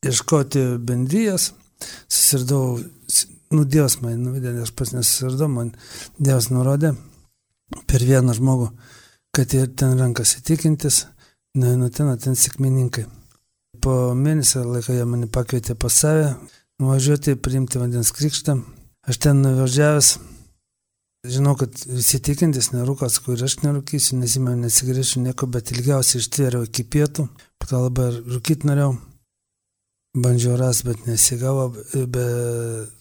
ieškoti 0.07 0.65
bendrijas, 0.89 1.51
susirdau, 1.83 2.79
nu 3.55 3.65
Dievas 3.65 3.99
man 4.03 4.21
nuvedė, 4.23 4.55
aš 4.63 4.73
pats 4.77 4.95
nesusirdau, 4.97 5.49
man 5.53 5.73
Dievas 6.19 6.51
nurodė 6.53 6.95
per 7.91 8.05
vieną 8.07 8.37
žmogų, 8.37 8.71
kad 9.35 9.55
ir 9.57 9.69
ten 9.79 9.97
rankasi 9.99 10.43
tikintis, 10.47 11.05
nueinu 11.59 11.91
ten, 11.91 12.13
ten 12.23 12.39
sėkmininkai. 12.39 13.07
Po 13.83 14.15
mėnesio 14.17 14.65
laiko 14.65 14.95
jie 14.97 15.05
mane 15.09 15.29
pakvietė 15.31 15.77
pas 15.79 15.93
save, 15.93 16.31
nuvažiuoti, 16.81 17.37
priimti 17.37 17.83
vandens 17.83 18.13
krikštą. 18.17 18.57
Aš 19.07 19.21
ten 19.23 19.43
nuvažiavęs, 19.45 20.17
Žinau, 21.27 21.57
kad 21.59 21.75
visi 21.91 22.21
tikintis 22.23 22.69
nerūko, 22.71 23.09
sakau, 23.11 23.35
ir 23.35 23.43
aš 23.47 23.57
nerūkysiu, 23.65 24.19
nesimėjau, 24.21 24.61
nesigrįšiu 24.61 25.23
nieko, 25.25 25.49
bet 25.51 25.73
ilgiausiai 25.75 26.21
ištvėriau 26.23 26.67
iki 26.69 26.85
pietų, 26.87 27.25
po 27.59 27.67
to 27.67 27.81
labai 27.83 28.11
rūkyti 28.21 28.69
norėjau, 28.69 28.93
bandžiau 30.17 30.57
ras, 30.57 30.83
bet 30.87 31.07
nesigavo, 31.07 31.69
bet 31.93 32.93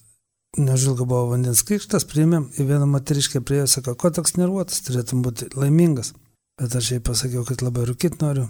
nežilgo 0.60 1.08
buvo 1.08 1.32
vandens 1.34 1.64
krikštas, 1.68 2.06
priėmėm, 2.10 2.50
į 2.60 2.68
vieną 2.70 2.88
moteriškę 2.92 3.42
priejo, 3.46 3.68
sako, 3.72 3.96
ko 4.00 4.12
toks 4.16 4.38
nervuotas, 4.40 4.84
turėtum 4.86 5.24
būti 5.26 5.50
laimingas. 5.56 6.14
Bet 6.60 6.76
aš 6.80 6.94
jai 6.94 7.02
pasakiau, 7.04 7.44
kad 7.48 7.64
labai 7.66 7.84
rūkyti 7.90 8.22
noriu, 8.22 8.46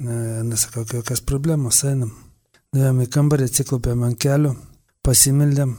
nesakau, 0.00 0.86
jokios 0.88 1.20
problemos, 1.24 1.82
einam. 1.84 2.14
Nuėjom 2.76 3.02
į 3.04 3.08
kambarį, 3.12 3.48
atsiklopėm 3.50 4.06
ant 4.08 4.20
kelių, 4.20 4.54
pasimildėm, 5.04 5.76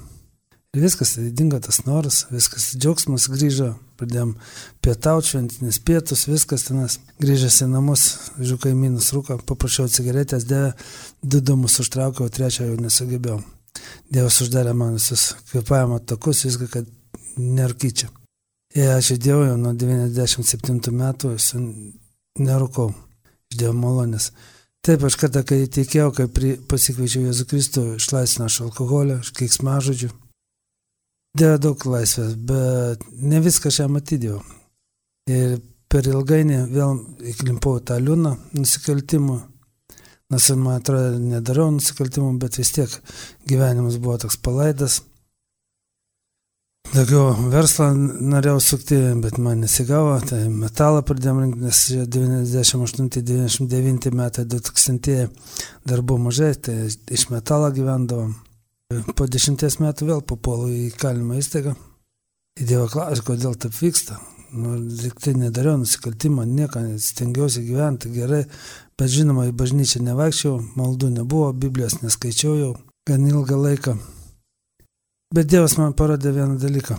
Ir 0.75 0.83
viskas, 0.83 1.15
dingo 1.17 1.59
tas 1.63 1.79
noras, 1.86 2.25
viskas, 2.29 2.74
džiaugsmas 2.75 3.29
grįžo, 3.31 3.69
pradėjom 3.97 4.33
pietauti, 4.83 5.31
šventinės 5.31 5.79
pietus, 5.88 6.25
viskas 6.27 6.67
tenas. 6.67 6.97
Grįžęs 7.24 7.62
į 7.63 7.69
namus, 7.71 8.03
žiūrėjau 8.36 8.59
kaimynus 8.65 9.07
rūko, 9.15 9.39
paprašiau 9.47 9.88
cigaretės, 9.89 10.43
dėvė, 10.50 10.74
du 11.24 11.39
dūmus 11.39 11.79
užtraukiau, 11.83 12.27
trečią 12.27 12.67
jau 12.67 12.75
nesugebėjau. 12.83 13.39
Dievas 14.12 14.41
uždarė 14.43 14.75
man 14.75 14.97
visus 15.00 15.31
kvepavimo 15.53 16.01
takus, 16.03 16.43
viską, 16.50 16.69
kad 16.75 16.91
nerūkyčiau. 17.39 18.12
Ir 18.75 18.91
aš 18.97 19.13
įdėjau 19.15 19.41
jau 19.47 19.57
nuo 19.63 19.74
97 19.74 20.93
metų, 21.00 21.33
nerūkau, 22.43 22.91
išdėjau 23.53 23.74
malonės. 23.74 24.29
Taip, 24.83 25.07
aš 25.07 25.17
kada, 25.24 25.47
kai 25.47 25.63
tikėjau, 25.71 26.12
kai 26.15 26.53
pasikviečiau 26.69 27.25
Jėzų 27.31 27.50
Kristų, 27.50 27.89
išlaisvinau 27.97 28.51
aš 28.51 28.62
alkoholio, 28.67 29.21
aš 29.24 29.33
keiksmažodžių 29.39 30.13
dėjo 31.39 31.58
daug 31.63 31.86
laisvės, 31.94 32.36
bet 32.50 33.03
ne 33.22 33.41
viską 33.44 33.72
aš 33.72 33.82
jam 33.84 34.00
atidėjau. 34.00 34.39
Ir 35.32 35.58
per 35.91 36.08
ilgainį 36.08 36.63
vėl 36.72 36.98
įklimpau 37.34 37.79
tą 37.84 38.00
liūną 38.03 38.34
nusikaltimų. 38.58 39.38
Nors 40.27 40.48
man 40.60 40.82
atrodo, 40.82 41.20
nedarau 41.24 41.70
nusikaltimų, 41.72 42.34
bet 42.41 42.58
vis 42.60 42.74
tiek 42.75 42.91
gyvenimas 43.48 43.96
buvo 44.01 44.17
toks 44.25 44.38
palaidas. 44.44 45.01
Daugiau 46.88 47.34
verslą 47.51 47.89
norėjau 48.32 48.60
sukti, 48.63 48.96
bet 49.20 49.38
man 49.44 49.60
nesigavo, 49.63 50.13
tai 50.24 50.46
metalą 50.48 51.01
pradėjom 51.08 51.41
rinkti, 51.44 51.62
nes 51.65 51.79
98-99 52.15 54.12
metai, 54.15 54.46
2000 54.48 55.27
dar 55.88 56.00
buvo 56.01 56.20
mažai, 56.29 56.53
tai 56.56 56.77
iš 56.88 57.24
metalo 57.34 57.67
gyvendavom. 57.75 58.32
Po 58.88 59.25
dešimties 59.27 59.82
metų 59.84 60.06
vėl 60.08 60.22
papuolu 60.24 60.70
į 60.72 60.89
kalinimo 60.96 61.36
įstaigą. 61.36 61.74
Į 62.56 62.67
Dievo 62.70 62.88
klausimą, 62.88 63.25
kodėl 63.27 63.56
taip 63.60 63.75
vyksta. 63.75 64.20
nu, 64.51 64.77
liktai 64.79 65.34
nedariau 65.36 65.77
nusikaltimo, 65.77 66.46
nieko, 66.48 66.79
stengiausi 66.98 67.65
gyventi 67.67 68.12
gerai, 68.13 68.46
bet 68.98 69.12
žinoma, 69.12 69.48
į 69.50 69.56
bažnyčią 69.60 70.01
nevaikščiau, 70.06 70.53
maldų 70.79 71.10
nebuvo, 71.17 71.51
Biblijos 71.53 72.00
neskaičiau 72.01 72.56
jau 72.56 72.70
gan 73.08 73.27
ilgą 73.27 73.58
laiką. 73.60 73.98
Bet 75.36 75.50
Dievas 75.51 75.75
man 75.77 75.94
parodė 75.94 76.32
vieną 76.32 76.56
dalyką. 76.62 76.96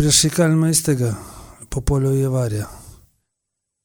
Prieš 0.00 0.22
įkalimą 0.30 0.70
įstaigą 0.72 1.12
papuoliau 1.72 2.16
į 2.16 2.24
avariją. 2.30 2.70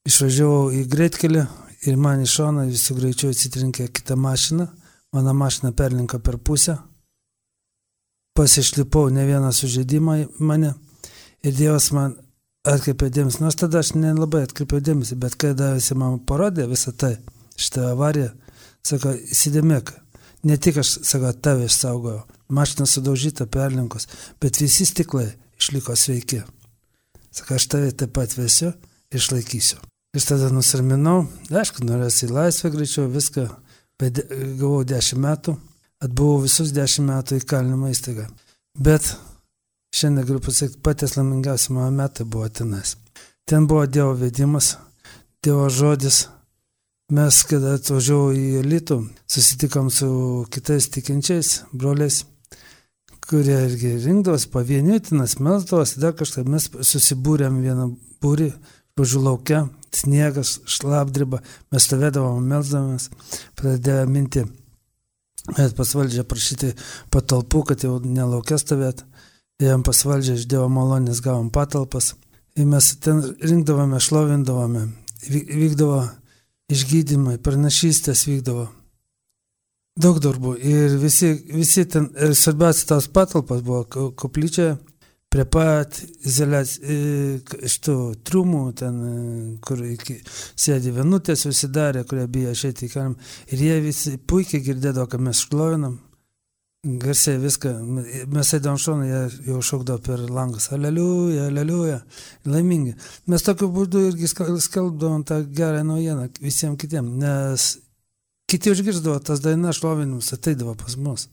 Išvažiavau 0.08 0.72
į 0.72 0.86
greitkelį 0.92 1.44
ir 1.92 2.00
man 2.00 2.24
iš 2.24 2.38
šono 2.40 2.64
visų 2.70 2.96
greičiau 3.02 3.36
atsitrinkė 3.36 3.90
kitą 3.92 4.16
mašiną, 4.16 4.70
mano 5.12 5.36
mašina 5.36 5.76
perlinko 5.76 6.20
per 6.24 6.40
pusę, 6.40 6.78
pasišlipau 8.38 9.10
ne 9.14 9.26
vieną 9.28 9.52
sužeidimą 9.56 10.18
mane 10.40 10.74
ir 11.44 11.56
Dievas 11.58 11.92
man 11.96 12.16
atkreipė 12.68 13.10
dėmesį, 13.14 13.42
nors 13.42 13.58
tada 13.58 13.82
aš 13.82 13.96
nelabai 13.98 14.44
atkreipiau 14.46 14.82
dėmesį, 14.86 15.18
bet 15.22 15.36
kai 15.42 15.54
davėsi 15.58 15.98
man 15.98 16.20
parodė 16.30 16.68
visą 16.70 16.94
tai, 16.94 17.16
šitą 17.58 17.92
avariją, 17.92 18.32
sako, 18.86 19.16
įsidėmėk, 19.34 19.94
ne 20.48 20.58
tik 20.62 20.82
aš, 20.84 21.00
sako, 21.08 21.34
tave 21.34 21.68
išsaugojau, 21.70 22.24
mašina 22.54 22.88
sudaužyta 22.90 23.48
perlinkos, 23.50 24.08
bet 24.42 24.62
visi 24.62 24.86
stiklai 24.86 25.32
išliko 25.60 25.96
sveiki. 25.98 26.44
Sako, 27.32 27.58
aš 27.58 27.68
tave 27.72 27.96
taip 27.98 28.14
pat 28.18 28.36
vesiu 28.38 28.74
išlaikysiu. 29.16 29.80
Ir 30.12 30.24
tada 30.28 30.50
nusiraminau, 30.52 31.24
aišku, 31.56 31.86
norėsiu 31.88 32.28
į 32.28 32.34
laisvę 32.36 32.74
greičiau, 32.74 33.08
viską, 33.10 33.46
bet 34.02 34.20
gavau 34.60 34.84
10 34.88 35.22
metų, 35.24 35.56
atbuvau 36.02 36.42
visus 36.46 36.74
10 36.76 37.06
metų 37.08 37.40
į 37.40 37.46
kalinimo 37.48 37.92
įstaigą. 37.92 38.28
Bet 38.80 39.14
šiandien 39.96 40.28
galiu 40.28 40.42
pasakyti, 40.44 40.82
patys 40.84 41.18
laimingiausi 41.18 41.74
mano 41.76 41.92
metai 41.96 42.26
buvo 42.26 42.50
tenais. 42.50 42.96
Ten 43.46 43.68
buvo 43.68 43.86
Dievo 43.86 44.14
vedimas, 44.18 44.78
Dievo 45.44 45.70
žodis. 45.70 46.28
Mes, 47.12 47.42
kada 47.44 47.74
atvažiavau 47.76 48.30
į 48.32 48.62
elitų, 48.62 49.02
susitikom 49.28 49.90
su 49.92 50.08
kitais 50.54 50.86
tikinčiais 50.94 51.50
broliais, 51.76 52.22
kurie 53.28 53.58
irgi 53.66 53.98
rinkdavosi 54.06 54.48
pavieniutinas, 54.54 55.36
melsdavosi, 55.44 56.00
dar 56.00 56.16
kažką, 56.16 56.46
mes 56.48 56.70
susibūrėm 56.72 57.60
vieną 57.66 57.90
būrį, 58.24 58.54
žodžiu 58.96 59.26
laukia, 59.26 59.66
sniegas, 59.92 60.62
šlapdriba, 60.70 61.42
mes 61.74 61.88
stovėdavom, 61.90 62.48
melzdavomės, 62.48 63.10
pradėjo 63.60 64.08
minti, 64.08 64.46
bet 65.50 65.76
pas 65.78 65.94
valdžią 65.98 66.26
prašyti 66.30 66.74
patalpų, 67.14 67.64
kad 67.72 67.86
jau 67.86 67.98
nelaukia 68.04 68.60
stovėt, 68.62 69.06
jam 69.62 69.86
pas 69.86 70.04
valdžią 70.06 70.38
iš 70.40 70.48
Dievo 70.50 70.68
malonės 70.70 71.22
gavom 71.24 71.50
patalpas, 71.54 72.14
ir 72.58 72.68
mes 72.70 72.92
ten 73.04 73.22
rinkdavome, 73.42 74.00
šlovindavome, 74.02 74.88
vykdavo 75.30 76.04
išgydymai, 76.72 77.40
pranašystės 77.44 78.28
vykdavo. 78.30 78.70
Daug 80.02 80.22
darbų. 80.24 80.56
Ir 80.64 80.96
visi, 81.02 81.34
visi 81.52 81.84
ten, 81.90 82.08
ir 82.16 82.32
svarbiausia 82.38 82.88
tos 82.94 83.10
patalpas 83.12 83.60
buvo 83.66 84.12
koplyčia, 84.18 84.78
prie 85.32 85.46
pat 85.48 85.98
izoliac... 86.28 86.76
šitų 87.74 87.98
trumų, 88.28 88.62
ten, 88.82 89.02
kur 89.64 89.82
iki, 89.88 90.20
sėdi 90.60 90.94
vienutės 90.96 91.46
susidarė, 91.48 92.06
kurie 92.08 92.28
bijo 92.32 92.54
išėti 92.56 92.88
į 92.88 92.94
kalimą. 92.94 93.34
Ir 93.56 93.66
jie 93.68 93.82
visi 93.88 94.16
puikiai 94.20 94.64
girdėdavo, 94.66 95.08
kad 95.12 95.24
mes 95.24 95.44
šlovinam, 95.46 96.00
garsiai 96.84 97.38
viską. 97.38 97.74
Mes 98.34 98.54
eidavom 98.58 98.80
šoną, 98.82 99.08
jie 99.08 99.22
jau 99.52 99.62
šaukdavo 99.72 100.02
per 100.06 100.24
langus. 100.34 100.72
Aleliuja, 100.74 101.48
aleliuja. 101.52 102.00
Laimingi. 102.50 102.96
Mes 103.32 103.46
tokiu 103.46 103.70
būdu 103.74 104.08
irgi 104.10 104.30
skelbdavom 104.32 105.24
tą 105.28 105.44
gerą 105.46 105.84
naujieną 105.88 106.28
visiems 106.42 106.80
kitiems, 106.82 107.14
nes 107.22 107.68
kiti 108.50 108.74
užgirdavo 108.74 109.20
tas 109.24 109.44
dainas 109.44 109.80
šlovinimus, 109.80 110.34
ateidavo 110.36 110.76
pas 110.76 110.98
mus. 110.98 111.30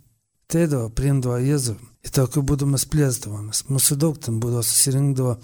Ateidavo, 0.48 0.86
priimdavo 0.96 1.34
Jėzų. 1.44 1.74
Ir 2.08 2.12
tokiu 2.16 2.40
būdu 2.48 2.64
mes 2.72 2.86
plėsdavomės. 2.88 3.66
Mūsų 3.68 3.96
daug 4.00 4.14
ten 4.16 4.38
būdavo 4.40 4.62
susirinkdavo, 4.64 5.34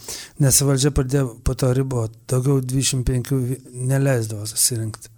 nes 0.41 0.61
valdžia 0.65 0.95
pradėjo 0.97 1.27
po 1.45 1.53
to 1.61 1.69
ribo, 1.77 2.07
daugiau 2.33 2.63
25 2.65 3.35
neleisdavo 3.91 4.49
susirinkti. 4.49 5.13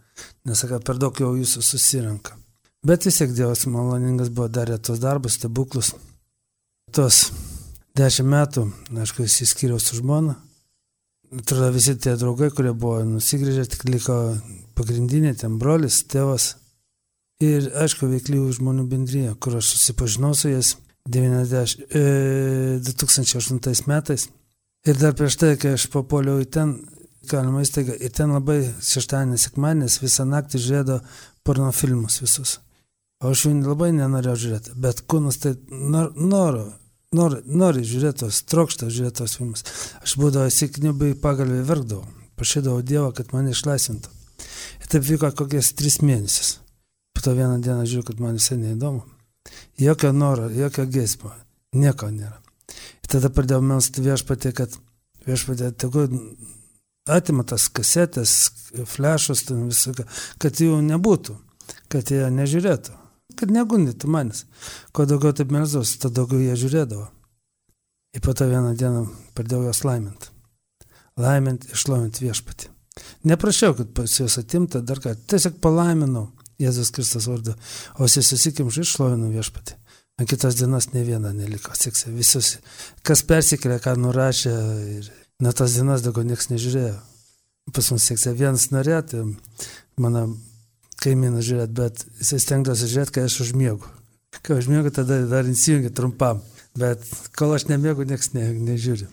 Nes 0.50 0.58
sako, 0.58 0.80
per 0.82 0.98
daug 0.98 1.22
jau 1.22 1.30
jūsų 1.38 1.62
susirinka. 1.62 2.34
Bet 2.82 3.06
vis 3.06 3.20
tiek 3.20 3.30
Dievas 3.30 3.62
maloningas 3.70 4.34
buvo 4.34 4.48
darė 4.50 4.80
tos 4.82 4.98
darbus, 4.98 5.38
stebuklus. 5.38 5.92
Tos 6.90 7.22
dešimt 7.94 8.32
metų, 8.34 8.66
aišku, 8.90 9.30
įsiskyriau 9.30 9.78
su 9.78 10.00
žmona. 10.02 10.34
Atrodo, 11.30 11.70
visi 11.78 11.94
tie 11.94 12.18
draugai, 12.18 12.50
kurie 12.50 12.74
buvo 12.74 13.04
nusigrėžę, 13.06 13.70
tik 13.70 13.86
liko 13.86 14.18
pagrindiniai, 14.74 15.38
ten 15.38 15.62
brolis, 15.62 16.02
tėvas. 16.10 16.56
Ir, 17.44 17.66
aišku, 17.76 18.08
veiklių 18.08 18.46
žmonių 18.56 18.86
bendryje, 18.88 19.34
kur 19.44 19.58
aš 19.58 19.74
susipažinau 19.74 20.32
su 20.32 20.48
jais 20.48 20.76
90, 21.04 21.82
e, 21.92 22.78
2008 22.80 23.84
metais. 23.90 24.28
Ir 24.86 24.96
dar 24.96 25.12
prieš 25.18 25.36
tai, 25.36 25.56
kai 25.60 25.74
aš 25.76 25.88
papuoliau 25.92 26.40
į 26.40 26.48
ten, 26.48 26.72
galima 27.28 27.60
įstaigą, 27.60 27.92
ir 28.00 28.14
ten 28.14 28.32
labai 28.32 28.62
šeštadienį, 28.80 29.36
sekmanės 29.42 30.00
visą 30.00 30.24
naktį 30.24 30.62
žiūrėdavo 30.64 31.00
porno 31.44 31.68
filmus 31.76 32.20
visus. 32.22 32.56
O 33.20 33.32
aš 33.32 33.46
jų 33.46 33.54
labai 33.66 33.92
nenorėjau 33.96 34.36
žiūrėti, 34.42 34.76
bet 34.80 35.04
kūnas 35.08 35.40
tai 35.42 35.56
nor, 35.68 36.12
noro, 36.16 36.66
nori, 37.16 37.40
nori 37.46 37.84
žiūrėti 37.84 38.24
tos, 38.24 38.42
trokšta 38.48 38.88
žiūrėti 38.88 39.20
tos 39.22 39.36
filmus. 39.36 39.64
Aš 40.00 40.16
būdavo 40.20 40.48
įsikniubai 40.48 41.14
pagalbį 41.20 41.64
verkdavau, 41.68 42.04
prašydavau 42.36 42.84
Dievą, 42.84 43.12
kad 43.16 43.32
mane 43.36 43.52
išlaisvintų. 43.52 44.12
Ir 44.80 44.92
taip 44.92 45.04
vyko 45.04 45.32
kokias 45.36 45.72
tris 45.76 46.00
mėnesius. 46.04 46.60
To 47.26 47.32
vieną 47.34 47.58
dieną 47.58 47.82
žiūriu, 47.90 48.04
kad 48.06 48.20
man 48.22 48.36
visai 48.38 48.54
neįdomu. 48.60 49.00
Jokio 49.82 50.12
noro, 50.14 50.44
jokio 50.54 50.84
gesmo, 50.86 51.32
nieko 51.74 52.06
nėra. 52.14 52.36
Ir 53.02 53.10
tada 53.10 53.32
pradėjau 53.34 53.64
melsti 53.66 54.04
viešpatį, 54.04 54.52
kad 54.54 54.76
viešpatį, 55.26 55.72
tegu 55.74 56.04
atima 57.10 57.42
tas 57.42 57.66
kasetės, 57.66 58.36
flešus, 58.92 59.42
visą, 59.50 59.96
kad 60.38 60.62
jų 60.62 60.78
nebūtų, 60.86 61.34
kad 61.90 62.14
jie 62.14 62.30
nežiūrėtų, 62.30 62.94
kad 63.34 63.56
negundytų 63.58 64.12
manęs. 64.14 64.44
Kuo 64.94 65.08
daugiau 65.10 65.34
taip 65.34 65.50
melzdavos, 65.50 65.96
tuo 65.98 66.12
daugiau 66.14 66.44
jie 66.44 66.54
žiūrėdavo. 66.62 67.08
Ir 68.14 68.22
po 68.22 68.38
to 68.38 68.46
vieną 68.46 68.76
dieną 68.78 69.02
pradėjau 69.34 69.66
juos 69.66 69.82
laiminti. 69.82 70.30
Laiminti, 71.18 71.74
išlovinti 71.74 72.28
viešpatį. 72.28 72.70
Neprašiau, 73.26 73.74
kad 73.82 73.90
pas 73.98 74.14
juos 74.22 74.38
atimta 74.38 74.78
dar 74.78 75.02
ką, 75.02 75.18
tiesiog 75.26 75.58
palaiminau. 75.58 76.28
Jėzus 76.62 76.92
Kristus 76.94 77.28
vardu. 77.28 77.56
O 78.00 78.08
susikimš 78.08 78.80
išlovinu 78.84 79.28
viešpatį. 79.34 79.76
Ant 80.16 80.30
kitos 80.30 80.56
dienos 80.56 80.88
ne 80.94 81.02
viena 81.04 81.32
neliko. 81.36 81.74
Seksė, 81.76 82.08
visus, 82.16 82.54
kas 83.04 83.20
persikėlė, 83.28 83.76
ką 83.84 83.98
nurašė. 84.00 84.54
Ir 84.96 85.10
nuo 85.44 85.52
tos 85.52 85.76
dienos 85.76 86.04
daugiau 86.04 86.24
niekas 86.24 86.48
nežiūrėjo. 86.54 86.94
Pas 87.76 87.90
mus 87.92 88.06
seksė 88.08 88.32
vienas 88.38 88.70
norėtų, 88.72 89.26
mano 90.00 90.22
kaimynas 91.02 91.44
žiūrėt, 91.48 91.74
bet 91.76 92.06
jisai 92.22 92.40
stengdavosi 92.40 92.88
žiūrėti, 92.92 93.16
kai 93.16 93.26
aš 93.26 93.40
užmiegu. 93.44 93.92
Kai 94.46 94.56
užmiegu, 94.60 94.92
tada 94.94 95.20
dar 95.28 95.48
įsijungi 95.50 95.92
trumpam. 95.92 96.40
Bet 96.78 97.04
kol 97.36 97.52
aš 97.56 97.66
nemiegu, 97.68 98.06
niekas 98.08 98.32
ne, 98.36 98.48
nežiūri. 98.70 99.08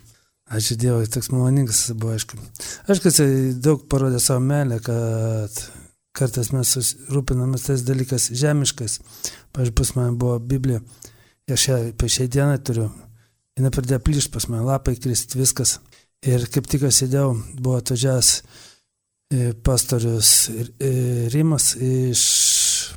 Ačiū 0.54 0.76
Dievui, 0.76 1.08
toks 1.08 1.30
maloningas 1.32 1.86
buvo, 1.96 2.12
aišku. 2.16 2.36
Aišku, 2.88 3.08
jisai 3.08 3.28
daug 3.64 3.86
parodė 3.90 4.20
savo 4.20 4.42
meilę, 4.44 4.76
kad 4.84 5.56
kartais 6.14 6.52
mes 6.54 6.74
rūpinamės 7.12 7.66
tais 7.68 7.82
dalykas 7.86 8.30
žemiškas. 8.38 9.00
Pavyzdžiui, 9.54 9.76
pas 9.80 9.94
mane 9.98 10.14
buvo 10.18 10.38
Biblija, 10.38 10.82
aš 11.50 11.68
ją 11.68 11.80
apie 11.90 12.10
šią 12.16 12.28
dieną 12.36 12.60
turiu. 12.66 12.88
Jis 13.54 13.74
pradėjo 13.74 14.00
plyšti 14.02 14.32
pas 14.34 14.48
mane, 14.50 14.64
lapai 14.66 14.96
kristi, 14.98 15.38
viskas. 15.38 15.78
Ir 16.26 16.46
kaip 16.50 16.66
tik 16.70 16.86
sėdėjau, 16.88 17.34
buvo 17.60 17.76
atvažiavęs 17.78 18.30
e, 18.34 19.52
pastorius 19.66 20.30
e, 20.50 21.28
Rimas 21.34 21.74
iš 21.76 22.22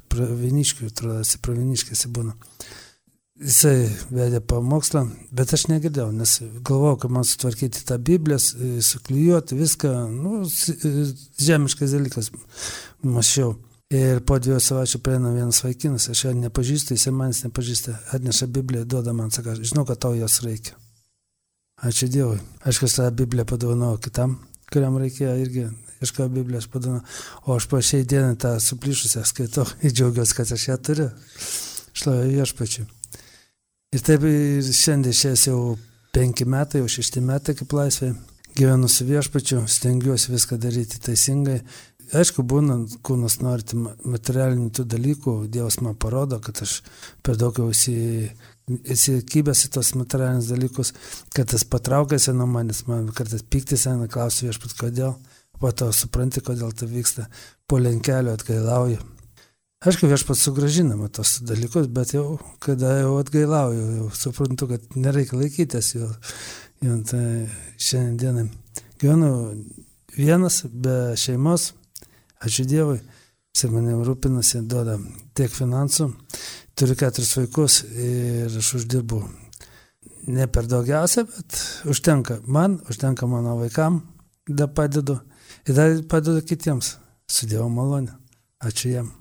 Praviniškių, 0.07 0.87
atrodo, 0.89 1.21
Praviniškėse 1.43 2.09
būna. 2.13 2.37
Jisai 3.37 3.85
vedė 4.09 4.39
pamokslą, 4.41 5.03
bet 5.29 5.51
aš 5.53 5.67
negirdėjau, 5.69 6.09
nes 6.15 6.31
galvojau, 6.65 6.97
kad 7.03 7.11
man 7.13 7.25
sutvarkyti 7.27 7.83
tą 7.85 7.99
Bibliją, 8.01 8.39
suklijuoti 8.81 9.57
viską, 9.59 9.91
nu, 10.09 10.39
žemiškas 11.45 11.93
dalykas, 11.93 12.31
mačiau. 13.05 13.53
Ir 13.93 14.19
po 14.27 14.35
dviejų 14.41 14.57
savaičių 14.59 14.99
prieina 15.05 15.29
vienas 15.31 15.61
vaikinas, 15.63 16.09
aš 16.11 16.25
ją 16.25 16.33
nepažįstu, 16.35 16.97
jisai 16.97 17.13
manęs 17.15 17.45
nepažįsta, 17.45 17.93
atneša 18.17 18.49
Bibliją, 18.57 18.89
duoda 18.89 19.13
man, 19.15 19.29
sako, 19.31 19.53
žinau, 19.61 19.85
kad 19.87 20.01
tau 20.01 20.17
jos 20.17 20.41
reikia. 20.43 20.73
Ačiū 21.85 22.09
Dievui. 22.09 22.41
Aišku, 22.65 22.89
tą 22.89 23.07
Bibliją 23.21 23.45
padovanojau 23.53 24.01
kitam, 24.01 24.35
kuriam 24.73 24.97
reikėjo 24.97 25.37
irgi, 25.45 25.69
ieškojo 26.01 26.33
Biblijos 26.33 26.67
padovanojau, 26.73 27.05
o 27.45 27.55
aš 27.61 27.69
po 27.69 27.79
šiai 27.79 28.03
dienai 28.03 28.35
tą 28.41 28.57
suplyšusią 28.57 29.23
skaitau 29.29 29.69
ir 29.85 29.93
džiaugiuosi, 29.93 30.39
kad 30.41 30.57
aš 30.57 30.69
ją 30.73 30.81
turiu. 30.81 31.11
Šlovė 31.97 32.31
viešpačiu. 32.33 32.89
Ir 33.95 34.01
taip 34.03 34.25
šiandien 34.67 35.15
šiais 35.15 35.45
jau 35.47 35.59
penki 36.11 36.43
metai, 36.43 36.81
jau 36.81 36.89
šešti 36.91 37.21
metai 37.23 37.53
kaip 37.55 37.71
laisvė 37.71 38.09
gyvenu 38.57 38.89
su 38.91 39.05
viešpačiu, 39.07 39.61
stengiuosi 39.71 40.33
viską 40.33 40.57
daryti 40.59 40.99
teisingai. 41.05 41.61
Aišku, 42.17 42.43
būnant 42.47 42.97
kūnas 43.07 43.39
norite 43.43 43.79
materialinių 43.79 44.69
tų 44.75 44.87
dalykų, 44.91 45.37
Dievas 45.51 45.79
man 45.83 45.95
parodo, 45.95 46.39
kad 46.43 46.59
aš 46.63 46.81
per 47.23 47.39
daug 47.39 47.55
jau 47.59 47.67
įsikybęs 47.71 49.65
į 49.67 49.73
tos 49.75 49.95
materialinius 49.95 50.51
dalykus, 50.51 50.93
kad 51.35 51.51
tas 51.51 51.63
patraukėsi 51.67 52.35
nuo 52.35 52.47
manęs, 52.51 52.85
man 52.91 53.11
kartais 53.15 53.43
piktis 53.43 53.87
eina, 53.91 54.07
klausiu 54.11 54.49
viešpat, 54.49 54.75
kodėl, 54.79 55.15
po 55.59 55.71
to 55.71 55.93
supranti, 55.95 56.43
kodėl 56.43 56.75
tai 56.75 56.91
vyksta, 56.91 57.27
po 57.67 57.79
lenkelio 57.79 58.35
atgailauju. 58.35 59.16
Aišku, 59.85 60.07
viešpat 60.09 60.39
sugražinama 60.41 61.07
tos 61.13 61.37
dalykus, 61.45 61.85
bet 61.93 62.15
jau, 62.15 62.39
kada 62.63 62.95
jau 62.97 63.17
atgailauju, 63.21 63.83
jau 63.99 64.07
suprantu, 64.17 64.71
kad 64.71 64.95
nereikia 64.97 65.37
laikytis 65.37 65.93
jų. 65.95 66.07
jau 66.81 67.01
tai 67.09 67.25
šiandien 67.77 68.49
gyvenu 68.97 69.29
vienas, 70.17 70.63
be 70.65 71.13
šeimos, 71.17 71.73
Ačiū 72.37 72.67
Dievui, 72.69 72.99
jisai 73.55 73.71
manim 73.73 74.03
rūpinasi, 74.05 74.61
duoda 74.69 74.99
tiek 75.33 75.49
finansų, 75.49 76.11
turiu 76.77 76.97
keturis 76.99 77.33
vaikus 77.39 77.79
ir 77.97 78.53
aš 78.61 78.75
uždirbu 78.77 79.23
ne 80.29 80.45
per 80.53 80.69
daugiausia, 80.69 81.25
bet 81.25 81.59
užtenka 81.89 82.43
man, 82.45 82.77
užtenka 82.91 83.25
mano 83.29 83.57
vaikam, 83.57 84.03
dar 84.45 84.69
padedu 84.69 85.17
ir 85.65 85.77
dar 85.79 85.97
padedu 86.05 86.45
kitiems 86.45 86.97
su 87.25 87.49
Dievo 87.49 87.71
malonė. 87.73 88.13
Ačiū 88.61 88.93
jam. 88.93 89.16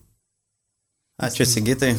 Ačiū 1.17 1.47
Sigitai. 1.49 1.95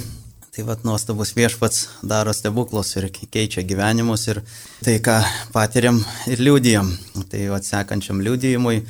Tai 0.54 0.64
vad 0.66 0.86
nuostabus 0.86 1.36
viešpats 1.38 1.88
daro 2.06 2.34
stebuklus 2.34 2.96
ir 2.98 3.10
keičia 3.14 3.62
gyvenimus 3.66 4.28
ir 4.30 4.42
tai, 4.86 4.98
ką 5.02 5.20
patiriam 5.54 6.00
ir 6.30 6.42
liūdijam. 6.42 6.90
Tai 7.30 7.46
vad 7.54 7.66
sekančiam 7.66 8.22
liūdijimui 8.26 8.82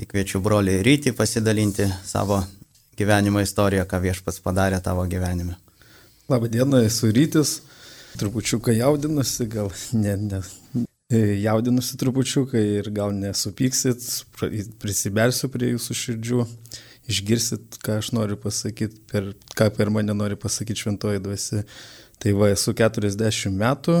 Tai 0.00 0.06
kviečiu 0.08 0.38
broliai 0.40 0.80
rytį 0.80 1.10
pasidalinti 1.12 1.84
savo 2.08 2.38
gyvenimo 2.96 3.42
istoriją, 3.44 3.82
ką 3.84 3.98
viešpats 4.00 4.40
padarė 4.40 4.78
tavo 4.80 5.02
gyvenime. 5.04 5.58
Labą 6.32 6.48
dieną, 6.48 6.80
esu 6.86 7.10
rytis, 7.12 7.58
trupučiuką 8.16 8.72
jaudinusi, 8.78 9.44
gal 9.52 9.68
ne, 9.92 10.14
ne, 10.16 10.40
jaudinusi 11.42 12.00
trupučiuką 12.00 12.62
ir 12.78 12.88
gal 12.96 13.12
nesupyksit, 13.12 14.06
prisibelsiu 14.80 15.52
prie 15.52 15.74
jūsų 15.74 15.98
širdžių, 16.04 16.46
išgirsit, 17.10 17.80
ką 17.84 17.98
aš 18.00 18.12
noriu 18.16 18.38
pasakyti, 18.40 19.02
per, 19.10 19.32
ką 19.58 19.68
per 19.76 19.90
mane 19.94 20.14
nori 20.16 20.38
pasakyti 20.40 20.84
šventoji 20.84 21.22
dvasia. 21.24 21.64
Tai 22.20 22.34
va, 22.36 22.50
esu 22.52 22.74
40 22.76 23.54
metų, 23.56 24.00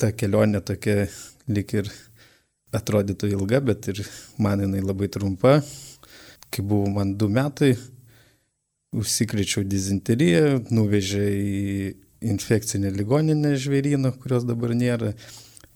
ta 0.00 0.10
kelionė 0.16 0.62
tokia 0.64 1.06
lik 1.50 1.74
ir 1.76 1.90
atrodytų 2.76 3.32
ilga, 3.34 3.60
bet 3.64 3.90
ir 3.92 4.02
man 4.40 4.62
jinai 4.64 4.82
labai 4.84 5.10
trumpa. 5.12 5.58
Kai 6.50 6.64
buvo 6.66 6.88
man 6.90 7.14
du 7.18 7.28
metai, 7.30 7.74
užsikrėčiau 8.96 9.62
dizenteriją, 9.68 10.64
nuvežė 10.74 11.26
į 11.30 11.90
infekcinę 12.30 12.90
ligoninę 12.94 13.54
žvėryną, 13.60 14.12
kurios 14.20 14.46
dabar 14.48 14.74
nėra. 14.76 15.14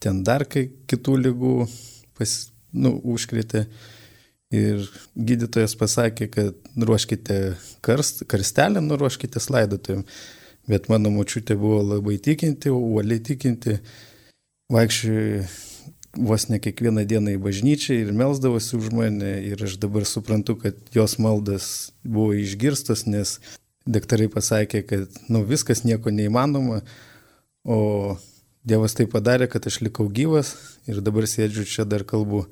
Ten 0.02 0.22
dar 0.26 0.44
kai 0.50 0.66
kitų 0.90 1.16
lygų 1.28 1.54
pas, 2.18 2.34
nu, 2.74 2.96
užkrėtė. 3.14 3.64
Ir 4.52 4.84
gydytojas 5.16 5.74
pasakė, 5.78 6.28
kad 6.30 6.58
ruoškite 6.76 7.38
karst, 7.84 8.24
karstelę, 8.30 8.82
nuruoškite 8.84 9.40
slaidotuvėm. 9.40 10.04
Bet 10.68 10.88
mano 10.88 11.10
močiutė 11.12 11.56
buvo 11.60 11.82
labai 11.82 12.18
tikinti, 12.22 12.70
uoliai 12.72 13.20
tikinti. 13.24 13.78
Vaikščiai 14.72 15.42
vos 16.16 16.46
ne 16.48 16.60
kiekvieną 16.62 17.04
dieną 17.08 17.34
į 17.34 17.40
bažnyčią 17.42 17.96
ir 17.98 18.12
melsdavosi 18.16 18.76
už 18.78 18.92
mane 18.94 19.32
ir 19.48 19.60
aš 19.66 19.76
dabar 19.82 20.06
suprantu, 20.08 20.56
kad 20.60 20.78
jos 20.94 21.18
maldas 21.18 21.66
buvo 22.04 22.36
išgirstas, 22.38 23.04
nes 23.06 23.40
daktarai 23.84 24.30
pasakė, 24.32 24.84
kad 24.86 25.18
nu, 25.28 25.42
viskas 25.44 25.84
nieko 25.84 26.14
neįmanoma, 26.14 26.80
o 27.64 27.80
Dievas 28.64 28.94
tai 28.96 29.04
padarė, 29.04 29.44
kad 29.52 29.66
aš 29.68 29.82
likau 29.84 30.06
gyvas 30.08 30.54
ir 30.88 31.02
dabar 31.04 31.26
sėdžiu 31.28 31.66
čia 31.68 31.84
dar 31.84 32.00
kalbu. 32.08 32.46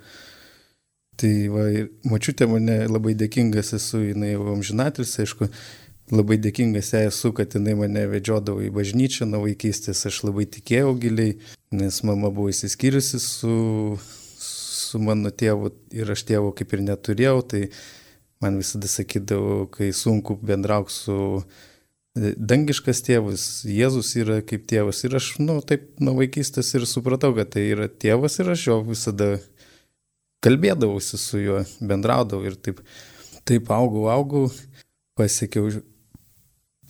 Tai 1.20 1.32
va, 1.52 1.66
mačiutė 2.08 2.48
mane 2.48 2.82
labai 2.88 3.12
dėkingas 3.18 3.74
esu, 3.76 4.00
jinai 4.08 4.32
jau 4.32 4.46
amžinatris, 4.54 5.18
aišku, 5.22 5.48
labai 6.12 6.38
dėkingas 6.40 6.92
jai 6.94 7.06
esu, 7.10 7.32
kad 7.36 7.52
jinai 7.56 7.74
mane 7.78 8.06
vedžiodavo 8.10 8.64
į 8.64 8.70
bažnyčią 8.74 9.28
nuo 9.28 9.42
vaikystės, 9.44 10.06
aš 10.08 10.22
labai 10.26 10.46
tikėjau 10.50 10.94
giliai, 11.02 11.36
nes 11.76 12.00
mama 12.08 12.32
buvo 12.32 12.48
įsiskyrusi 12.52 13.20
su, 13.22 13.56
su 14.42 15.02
mano 15.02 15.30
tėvu 15.30 15.74
ir 15.94 16.14
aš 16.16 16.24
tėvo 16.32 16.54
kaip 16.56 16.72
ir 16.72 16.86
neturėjau, 16.88 17.44
tai 17.54 17.62
man 18.42 18.58
visada 18.60 18.88
sakydavo, 18.90 19.66
kai 19.72 19.92
sunku 19.94 20.38
bendrauk 20.42 20.90
su 20.90 21.16
e, 22.16 22.32
dangiškas 22.36 23.04
tėvas, 23.06 23.44
Jėzus 23.68 24.16
yra 24.18 24.40
kaip 24.44 24.64
tėvas 24.68 25.04
ir 25.06 25.20
aš, 25.20 25.34
nu, 25.44 25.60
taip 25.60 26.00
nuo 26.02 26.16
vaikystės 26.18 26.74
ir 26.74 26.88
supratau, 26.88 27.30
kad 27.36 27.52
tai 27.54 27.68
yra 27.76 27.86
tėvas 27.88 28.40
ir 28.42 28.52
aš 28.56 28.66
jo 28.68 28.80
visada 28.88 29.36
kalbėdavausi 30.42 31.20
su 31.20 31.40
juo, 31.42 31.62
bendraudavau 31.80 32.50
ir 32.50 32.58
taip, 32.58 32.82
taip 33.48 33.70
augau, 33.74 34.08
augau, 34.12 34.48
pasiekiau 35.18 35.70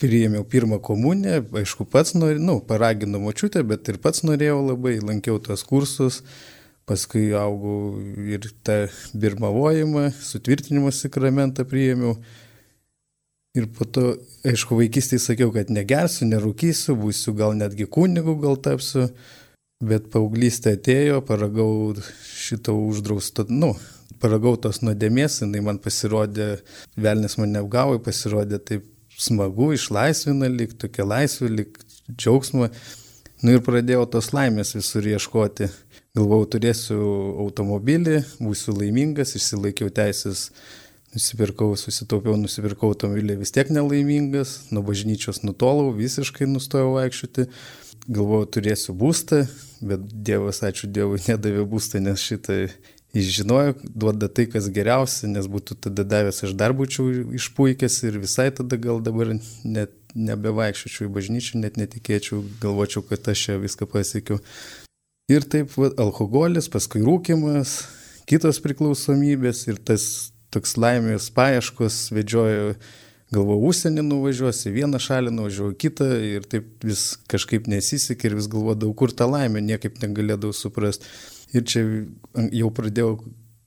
priėmiau 0.03 0.45
pirmą 0.49 0.81
komuniją, 0.83 1.45
aišku, 1.61 1.87
pats 1.91 2.17
norėjau, 2.17 2.43
nu, 2.43 2.57
paraginau 2.67 3.23
močiutę, 3.23 3.63
bet 3.67 3.89
ir 3.93 4.01
pats 4.03 4.25
norėjau 4.27 4.59
labai, 4.73 4.97
lankiau 5.05 5.39
tos 5.43 5.63
kursus, 5.69 6.23
paskui 6.89 7.29
augau 7.39 8.01
ir 8.27 8.49
tą 8.67 8.87
birmavojimą, 9.15 10.09
sutvirtinimo 10.19 10.91
sakramentą 10.95 11.67
priėmiau. 11.69 12.17
Ir 13.53 13.69
po 13.77 13.85
to, 13.85 14.15
aišku, 14.49 14.79
vaikystėje 14.79 15.21
sakiau, 15.21 15.53
kad 15.53 15.71
negersiu, 15.71 16.25
nerūkysiu, 16.31 16.97
būsiu 16.97 17.35
gal 17.37 17.53
netgi 17.59 17.85
kunigu, 17.85 18.39
gal 18.41 18.57
tapsiu, 18.57 19.11
bet 19.83 20.09
paauglystė 20.13 20.77
atėjo, 20.77 21.21
paragau 21.27 21.95
šito 22.39 22.75
uždrausto, 22.79 23.45
nu, 23.51 23.73
paragau 24.23 24.55
tos 24.61 24.81
nuodėmės, 24.87 25.41
jinai 25.43 25.63
man 25.67 25.81
pasirodė, 25.83 26.55
velnis 26.97 27.39
mane 27.41 27.63
apgavo, 27.63 27.99
pasirodė 28.03 28.61
taip 28.63 28.87
smagu, 29.19 29.73
išlaisvina, 29.77 30.51
lik 30.51 30.77
tokia 30.81 31.07
laisvė, 31.07 31.51
lik 31.51 31.81
džiaugsmo. 32.11 32.69
Nu 33.43 33.57
ir 33.57 33.65
pradėjau 33.67 34.07
tos 34.11 34.31
laimės 34.35 34.77
visur 34.77 35.07
ieškoti. 35.11 35.67
Galvojau, 36.15 36.47
turėsiu 36.55 37.01
automobilį, 37.43 38.21
būsiu 38.39 38.75
laimingas, 38.77 39.33
išsilaikiau 39.39 39.91
teisės, 39.95 40.51
nusipirkau, 41.15 41.73
susitaupiau, 41.81 42.37
nusipirkau 42.41 42.93
automobilį, 42.93 43.39
vis 43.41 43.55
tiek 43.55 43.71
nelaimingas, 43.73 44.59
nuo 44.73 44.85
bažnyčios 44.87 45.43
nutolau, 45.47 45.91
visiškai 45.97 46.49
nustojau 46.51 46.95
vaikščioti. 46.99 47.49
Galvojau, 48.09 48.49
turėsiu 48.57 48.97
būstą, 48.99 49.45
bet 49.85 50.09
Dievas, 50.11 50.63
ačiū 50.67 50.91
Dievui, 50.91 51.23
nedavė 51.29 51.67
būstą, 51.71 52.03
nes 52.03 52.23
šitai 52.23 52.67
Jis 53.13 53.27
žinojo, 53.29 53.75
duoda 53.85 54.29
tai, 54.33 54.47
kas 54.49 54.71
geriausia, 54.73 55.29
nes 55.29 55.45
būtų 55.53 55.77
tada 55.85 56.05
davęs, 56.09 56.39
aš 56.47 56.55
dar 56.57 56.73
būčiau 56.73 57.11
išpuikęs 57.37 57.99
ir 58.09 58.17
visai 58.23 58.47
tada 58.57 58.79
gal 58.81 59.03
dabar 59.05 59.35
net 59.37 59.93
nebevaikščiočiau 60.17 61.11
į 61.11 61.13
bažnyčią, 61.13 61.61
net 61.61 61.77
netikėčiau, 61.77 62.41
galvočiau, 62.63 63.05
kad 63.05 63.29
aš 63.29 63.45
čia 63.45 63.59
viską 63.61 63.89
pasiekiau. 63.93 64.41
Ir 65.29 65.45
taip, 65.45 65.77
va, 65.77 65.91
alkoholis, 66.01 66.71
paskui 66.73 67.05
rūkimas, 67.05 67.83
kitos 68.29 68.63
priklausomybės 68.65 69.67
ir 69.69 69.77
tas 69.77 70.33
toks 70.53 70.79
laimės 70.81 71.29
paieškos 71.37 72.07
vedžiojo, 72.17 72.75
galvoju, 73.33 73.69
užsienį 73.71 74.05
nuvažiuosi, 74.07 74.73
vieną 74.75 75.01
šalį 75.03 75.33
nuvažiuoju, 75.35 75.77
kitą 75.81 76.09
ir 76.29 76.47
taip 76.49 76.85
vis 76.85 77.13
kažkaip 77.33 77.69
nesisekė 77.71 78.31
ir 78.31 78.37
vis 78.39 78.49
galvodavau, 78.53 78.95
kur 78.99 79.15
ta 79.17 79.29
laimė, 79.31 79.63
niekaip 79.65 80.01
negalėdavau 80.03 80.53
suprasti. 80.57 81.09
Ir 81.53 81.65
čia 81.69 81.85
jau 82.53 82.71
pradėjau 82.73 83.15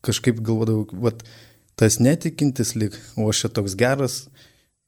kažkaip 0.06 0.41
galvodavau, 0.45 0.86
vat, 1.06 1.23
tas 1.80 1.99
netikintis 2.01 2.75
lik, 2.78 2.97
o 3.17 3.30
aš 3.30 3.45
čia 3.45 3.54
toks 3.58 3.78
geras 3.80 4.19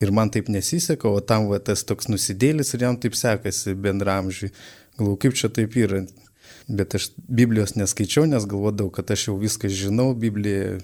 ir 0.02 0.14
man 0.14 0.30
taip 0.34 0.50
nesiseka, 0.54 1.10
o 1.10 1.22
tam 1.26 1.50
va, 1.52 1.60
tas 1.60 1.84
toks 1.88 2.10
nusidėlis 2.12 2.74
ir 2.74 2.86
jam 2.86 2.98
taip 3.02 3.18
sekasi 3.18 3.74
bendramžiui. 3.74 4.54
Galvoju, 4.98 5.22
kaip 5.26 5.38
čia 5.38 5.50
taip 5.54 5.78
yra. 5.78 6.06
Bet 6.68 6.96
aš 6.98 7.12
Biblijos 7.18 7.76
neskaičiau, 7.78 8.26
nes 8.30 8.46
galvodavau, 8.50 8.92
kad 8.94 9.10
aš 9.14 9.30
jau 9.30 9.38
viską 9.40 9.70
žinau, 9.72 10.12
Bibliją 10.18 10.82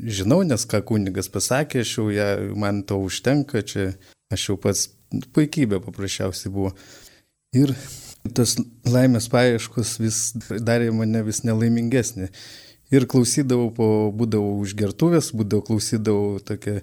žinau, 0.00 0.42
nes 0.46 0.64
ką 0.68 0.82
kunigas 0.86 1.30
pasakė, 1.32 1.84
aš 1.84 1.96
jau 1.98 2.08
ją, 2.14 2.30
man 2.58 2.82
to 2.86 2.98
užtenka, 3.02 3.62
čia 3.66 3.92
aš 4.32 4.48
jau 4.50 4.56
pats 4.60 4.88
puikybė 5.34 5.80
paprasčiausiai 5.84 6.52
buvo. 6.54 6.72
Ir 7.56 7.74
tas 8.36 8.56
laimės 8.86 9.28
paieškos 9.32 9.96
vis 10.02 10.18
darė 10.50 10.90
mane 10.94 11.22
vis 11.26 11.42
nelaimingesnį. 11.46 12.30
Ir 12.90 13.06
klausydavau, 13.10 13.70
po, 13.74 13.86
būdavau 14.14 14.58
užgertuvės, 14.64 15.30
būdavau 15.36 15.66
klausydavau 15.68 16.40
tokią 16.42 16.80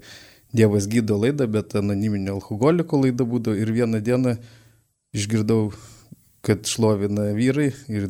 Dievas 0.56 0.86
gydo 0.88 1.17
laidą, 1.19 1.43
bet 1.51 1.75
anoniminio 1.75 2.38
alkoholiko 2.38 3.01
laida 3.01 3.25
būdavo. 3.27 3.58
Ir 3.60 3.73
vieną 3.75 3.99
dieną 3.99 4.38
išgirdau, 5.15 5.73
kad 6.47 6.63
šlovina 6.71 7.34
vyrai 7.36 7.73
ir 7.91 8.08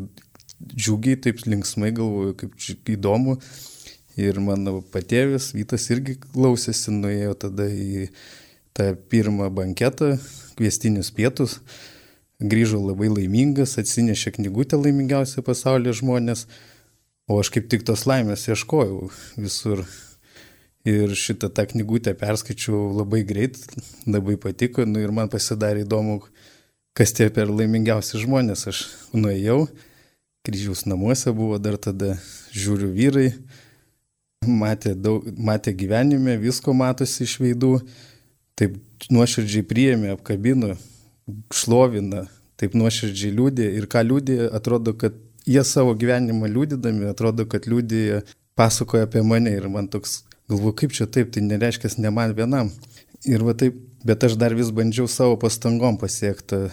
džiugiai, 0.62 1.18
taip 1.18 1.42
linksmai 1.50 1.90
galvoju, 1.98 2.36
kaip 2.38 2.94
įdomu. 2.94 3.40
Ir 4.18 4.40
mano 4.42 4.80
patėvis 4.82 5.52
Vytas 5.54 5.86
irgi 5.94 6.16
klausėsi, 6.24 6.90
nuėjo 6.90 7.36
tada 7.38 7.68
į 7.70 8.08
tą 8.78 8.92
pirmą 9.12 9.52
banketą, 9.54 10.16
kviestinius 10.58 11.12
pietus, 11.14 11.60
grįžo 12.42 12.82
labai 12.82 13.12
laimingas, 13.14 13.78
atsinešė 13.78 14.36
knygutę 14.40 14.78
laimingiausia 14.78 15.44
pasaulyje 15.46 16.00
žmonės, 16.02 16.46
o 17.30 17.38
aš 17.42 17.52
kaip 17.54 17.70
tik 17.70 17.86
tos 17.86 18.06
laimės 18.10 18.48
ieškojau 18.50 19.08
visur. 19.38 19.86
Ir 20.88 21.12
šitą 21.20 21.50
tą 21.52 21.66
knygutę 21.68 22.14
perskaičiau 22.16 22.94
labai 22.96 23.20
greit, 23.28 23.58
labai 24.08 24.38
patiko 24.40 24.86
nu, 24.88 25.02
ir 25.04 25.12
man 25.12 25.28
pasidarė 25.28 25.82
įdomu, 25.84 26.22
kas 26.96 27.12
tie 27.12 27.28
per 27.34 27.52
laimingiausi 27.52 28.22
žmonės. 28.22 28.64
Aš 28.72 28.86
nuėjau, 29.12 29.66
kryžiaus 30.48 30.86
namuose 30.88 31.34
buvo 31.36 31.60
dar 31.60 31.76
tada, 31.76 32.16
žiūriu 32.56 32.94
vyrai, 32.96 33.34
matė, 34.48 34.94
daug, 34.96 35.26
matė 35.38 35.74
gyvenime, 35.74 36.38
visko 36.42 36.74
matosi 36.74 37.26
iš 37.26 37.38
veidų, 37.42 37.74
taip 38.58 38.78
nuoširdžiai 39.14 39.66
priėmė, 39.68 40.14
apkabino, 40.16 40.76
šlovina, 41.54 42.26
taip 42.58 42.76
nuoširdžiai 42.78 43.34
liūdė 43.36 43.70
ir 43.78 43.88
ką 43.92 44.04
liūdė, 44.08 44.40
atrodo, 44.56 44.94
kad 44.98 45.18
jie 45.48 45.64
savo 45.68 45.96
gyvenimą 45.98 46.50
liūdydami, 46.52 47.10
atrodo, 47.12 47.48
kad 47.50 47.68
liūdė 47.70 48.24
pasakoja 48.58 49.08
apie 49.08 49.24
mane 49.26 49.54
ir 49.54 49.68
man 49.72 49.90
toks, 49.92 50.24
galvoju, 50.50 50.78
kaip 50.82 50.96
čia 50.98 51.10
taip, 51.10 51.34
tai 51.34 51.44
nereiškia 51.46 51.98
ne 52.02 52.14
man 52.14 52.34
vienam. 52.38 52.72
Ir 53.28 53.44
va 53.44 53.54
taip, 53.58 53.78
bet 54.08 54.24
aš 54.24 54.38
dar 54.40 54.56
vis 54.56 54.72
bandžiau 54.74 55.10
savo 55.12 55.38
pastangom 55.42 55.98
pasiekti 56.00 56.68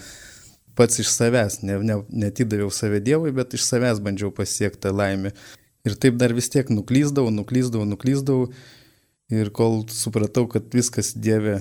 pats 0.75 0.99
iš 0.99 1.11
savęs, 1.13 1.61
ne, 1.63 1.77
ne, 1.87 2.01
netidaviau 2.11 2.71
save 2.75 2.99
Dievui, 3.05 3.31
bet 3.35 3.55
iš 3.55 3.63
savęs 3.67 4.01
bandžiau 4.03 4.33
pasiekti 4.35 4.91
laimę. 4.91 5.31
Ir 5.85 5.99
taip 6.01 6.17
dar 6.17 6.33
vis 6.33 6.49
tiek 6.49 6.71
nuklyzdavau, 6.73 7.33
nuklyzdavau, 7.35 7.85
nuklyzdavau. 7.89 8.49
Ir 9.33 9.51
kol 9.57 9.83
supratau, 9.93 10.47
kad 10.49 10.67
viskas 10.73 11.13
Dieve, 11.17 11.59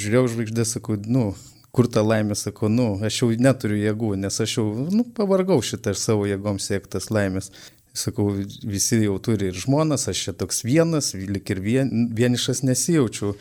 žiūrėjau 0.00 0.30
žvaigždė, 0.34 0.64
sakau, 0.68 0.96
nu, 1.08 1.30
kur 1.74 1.88
ta 1.90 2.04
laimė, 2.04 2.36
sakau, 2.38 2.70
nu, 2.72 2.94
aš 3.04 3.22
jau 3.22 3.28
neturiu 3.40 3.78
jėgų, 3.80 4.14
nes 4.22 4.40
aš 4.40 4.56
jau, 4.58 4.66
nu, 4.92 5.04
pavargau 5.16 5.58
šitą 5.64 5.94
ir 5.94 6.00
savo 6.00 6.26
jėgom 6.28 6.60
siektas 6.62 7.10
laimės. 7.12 7.50
Sakau, 7.94 8.26
visi 8.66 8.98
jau 9.04 9.18
turi 9.22 9.52
ir 9.52 9.58
žmonas, 9.58 10.08
aš 10.10 10.24
čia 10.26 10.34
toks 10.34 10.64
vienas, 10.66 11.12
lik 11.14 11.52
ir 11.54 11.60
vien, 11.62 11.92
vienišas 12.16 12.64
nesijaučiu, 12.66 13.34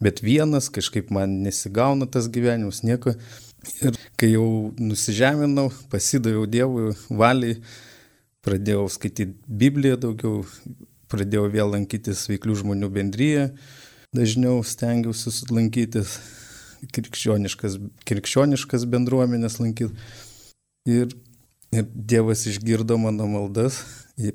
bet 0.00 0.22
vienas, 0.24 0.70
kažkaip 0.72 1.12
man 1.12 1.42
nesigauna 1.44 2.08
tas 2.08 2.30
gyvenimas, 2.32 2.80
nieko. 2.86 3.14
Ir 3.84 3.98
kai 4.16 4.32
jau 4.32 4.72
nusižeminau, 4.80 5.66
pasidaviau 5.92 6.46
Dievui 6.48 6.94
valiai, 7.12 7.58
pradėjau 8.46 8.88
skaityti 8.92 9.34
Bibliją 9.46 9.98
daugiau, 10.00 10.44
pradėjau 11.10 11.48
vėl 11.52 11.74
lankytis 11.74 12.26
veiklių 12.30 12.58
žmonių 12.62 12.90
bendryje, 12.94 13.48
dažniau 14.16 14.62
stengiausi 14.66 15.32
lankytis 15.50 16.18
krikščioniškas, 16.94 17.76
krikščioniškas 18.08 18.86
bendruomenės 18.90 19.58
lankyti. 19.60 19.92
Ir, 20.88 21.12
ir 21.74 21.90
Dievas 21.92 22.46
išgirdo 22.48 22.96
mano 22.98 23.28
maldas, 23.30 23.82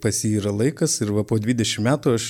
pas 0.02 0.22
jį 0.22 0.38
yra 0.42 0.54
laikas 0.54 1.00
ir 1.02 1.12
va 1.16 1.26
po 1.28 1.40
20 1.42 1.82
metų 1.86 2.16
aš 2.20 2.30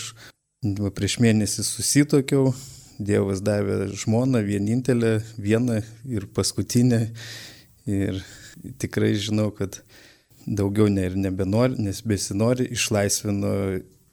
va, 0.79 0.91
prieš 0.95 1.19
mėnesį 1.23 1.67
susitokiau, 1.67 2.53
Dievas 2.95 3.41
davė 3.43 3.89
žmoną 3.91 4.39
vienintelę, 4.47 5.17
vieną 5.35 5.81
ir 6.07 6.29
paskutinę. 6.31 7.09
Ir 7.85 8.21
tikrai 8.79 9.11
žinau, 9.19 9.49
kad 9.51 9.81
daugiau 10.45 10.89
ne 10.91 11.09
ir 11.09 11.17
nebenori, 11.19 11.77
nes 11.81 12.01
besinori, 12.05 12.69
išlaisvino 12.75 13.53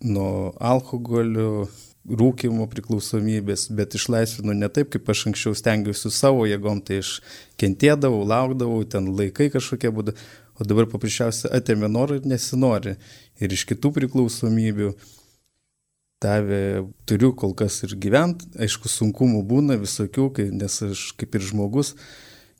nuo 0.03 0.53
alkoholio, 0.61 1.69
rūkimo 2.03 2.67
priklausomybės, 2.71 3.69
bet 3.79 3.95
išlaisvinu 3.95 4.57
ne 4.59 4.69
taip, 4.75 4.91
kaip 4.91 5.11
aš 5.13 5.29
anksčiau 5.31 5.55
stengiausi 5.55 6.11
savo 6.11 6.47
jėgom, 6.51 6.81
tai 6.83 6.99
aš 7.03 7.21
kentėdavau, 7.61 8.25
laukdavau, 8.27 8.83
ten 8.83 9.13
laikai 9.15 9.53
kažkokie 9.55 9.93
būdavo, 9.95 10.19
o 10.59 10.67
dabar 10.67 10.89
paprasčiausiai 10.91 11.53
atėmė 11.59 11.89
norą 11.91 12.19
ir 12.19 12.27
nesinori. 12.29 12.97
Ir 13.43 13.55
iš 13.55 13.65
kitų 13.71 13.93
priklausomybių 13.97 14.91
davė, 16.23 16.83
turiu 17.09 17.33
kol 17.39 17.55
kas 17.59 17.81
ir 17.87 17.95
gyventi, 18.03 18.51
aišku, 18.63 18.91
sunkumų 18.91 19.43
būna 19.49 19.79
visokių, 19.81 20.29
kai, 20.37 20.51
nes 20.55 20.83
aš 20.87 21.09
kaip 21.19 21.39
ir 21.39 21.47
žmogus, 21.49 21.95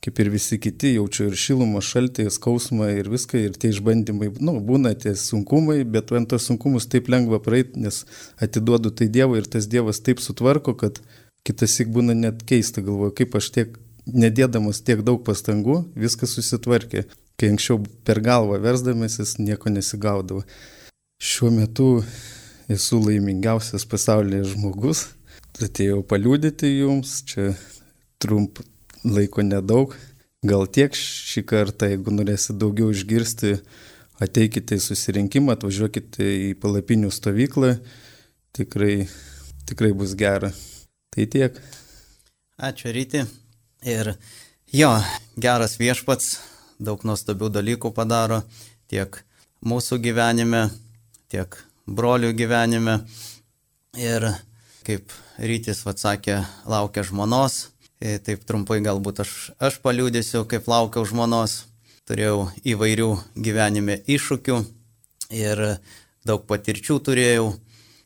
kaip 0.03 0.19
ir 0.19 0.29
visi 0.33 0.57
kiti, 0.59 0.97
jaučiu 0.97 1.29
ir 1.29 1.37
šilumą, 1.39 1.79
šaltį, 1.83 2.25
skausmą 2.35 2.89
ir 2.97 3.07
viską, 3.11 3.39
ir 3.39 3.55
tie 3.59 3.71
išbandymai, 3.71 4.33
nu, 4.43 4.57
būna 4.67 4.91
tie 4.99 5.13
sunkumai, 5.19 5.79
bet 5.87 6.11
ant 6.11 6.27
tos 6.33 6.49
sunkumus 6.49 6.89
taip 6.91 7.07
lengva 7.11 7.39
praeiti, 7.43 7.79
nes 7.79 8.01
atiduodu 8.43 8.91
tai 8.91 9.07
Dievui 9.13 9.39
ir 9.39 9.47
tas 9.47 9.69
Dievas 9.71 10.03
taip 10.03 10.19
sutvarko, 10.23 10.75
kad 10.79 10.99
kitas 11.47 11.77
įk 11.79 11.93
būna 11.95 12.15
net 12.19 12.43
keista, 12.49 12.83
galvoju, 12.83 13.15
kaip 13.15 13.37
aš 13.39 13.49
tiek, 13.55 13.79
nedėdamas 14.11 14.83
tiek 14.83 15.05
daug 15.07 15.23
pastangų, 15.23 15.79
viskas 15.95 16.35
susitvarkė, 16.35 17.05
kai 17.39 17.53
anksčiau 17.53 17.79
per 18.03 18.19
galvą 18.23 18.59
versdamasis 18.63 19.37
nieko 19.39 19.71
nesigaudavo. 19.71 20.43
Šiuo 21.23 21.53
metu 21.55 21.87
esu 22.71 22.99
laimingiausias 22.99 23.87
pasaulyje 23.87 24.51
žmogus, 24.51 25.07
atėjau 25.63 26.01
paliūdyti 26.11 26.75
jums, 26.81 27.21
čia 27.29 27.53
trump, 28.19 28.59
laiko 29.03 29.43
nedaug. 29.45 29.95
Gal 30.43 30.67
tiek 30.67 30.95
šį 30.95 31.45
kartą, 31.47 31.87
jeigu 31.91 32.11
norėsite 32.11 32.57
daugiau 32.59 32.91
išgirsti, 32.91 33.55
ateikite 34.23 34.75
į 34.75 34.83
susirinkimą, 34.83 35.55
atvažiuokite 35.55 36.27
į 36.49 36.49
palapinių 36.59 37.11
stovyklą, 37.13 37.77
tikrai, 38.55 39.07
tikrai 39.69 39.93
bus 39.95 40.17
gera. 40.19 40.51
Tai 41.13 41.27
tiek. 41.31 41.59
Ačiū 42.59 42.91
ryti. 42.95 43.23
Ir 43.87 44.13
jo, 44.71 44.91
geras 45.39 45.77
viešpats, 45.79 46.37
daug 46.79 47.03
nuostabių 47.07 47.49
dalykų 47.59 47.91
padaro 47.95 48.43
tiek 48.91 49.19
mūsų 49.63 49.99
gyvenime, 50.03 50.67
tiek 51.31 51.55
brolių 51.87 52.31
gyvenime. 52.37 53.01
Ir 53.99 54.27
kaip 54.87 55.11
rytis 55.39 55.83
atsakė, 55.87 56.41
laukia 56.67 57.03
žmonos, 57.07 57.72
taip 58.23 58.43
trumpai 58.47 58.81
galbūt 58.83 59.21
aš, 59.23 59.33
aš 59.63 59.79
paliūdėsiu, 59.83 60.43
kaip 60.49 60.67
laukiau 60.67 61.05
žmonos. 61.07 61.63
Turėjau 62.03 62.49
įvairių 62.67 63.09
gyvenime 63.39 64.01
iššūkių 64.11 64.57
ir 65.39 65.61
daug 66.27 66.43
patirčių 66.49 66.97
turėjau. 66.99 67.53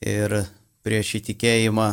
Ir 0.06 0.44
prieš 0.86 1.16
įtikėjimą 1.18 1.88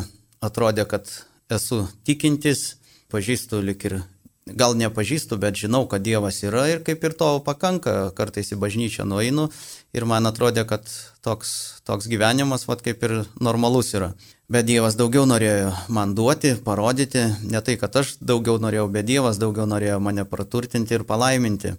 atrodė, 0.44 0.84
kad 0.84 1.08
esu 1.48 1.86
tikintis, 2.04 2.74
pažįstu 3.08 3.62
lik 3.64 3.86
ir 3.88 4.02
gal 4.46 4.76
nepažįstu, 4.76 5.38
bet 5.40 5.56
žinau, 5.56 5.86
kad 5.88 6.04
Dievas 6.04 6.42
yra 6.44 6.66
ir 6.68 6.82
kaip 6.84 7.04
ir 7.04 7.16
to 7.16 7.28
pakanka, 7.44 8.12
kartais 8.16 8.52
į 8.52 8.60
bažnyčią 8.60 9.06
nueinu 9.08 9.48
ir 9.96 10.04
man 10.04 10.28
atrodė, 10.28 10.66
kad 10.68 10.84
toks, 11.24 11.80
toks 11.88 12.08
gyvenimas, 12.12 12.66
vad 12.68 12.84
kaip 12.84 13.02
ir 13.08 13.14
normalus 13.40 13.94
yra. 13.96 14.12
Bet 14.52 14.68
Dievas 14.68 14.98
daugiau 15.00 15.24
norėjo 15.24 15.72
man 15.88 16.12
duoti, 16.14 16.52
parodyti, 16.60 17.24
ne 17.48 17.64
tai, 17.64 17.78
kad 17.80 17.96
aš 17.96 18.18
daugiau 18.20 18.60
norėjau, 18.60 18.90
bet 18.92 19.08
Dievas 19.08 19.40
daugiau 19.40 19.64
norėjo 19.64 19.96
mane 20.04 20.26
praturtinti 20.28 20.98
ir 20.98 21.06
palaiminti. 21.08 21.72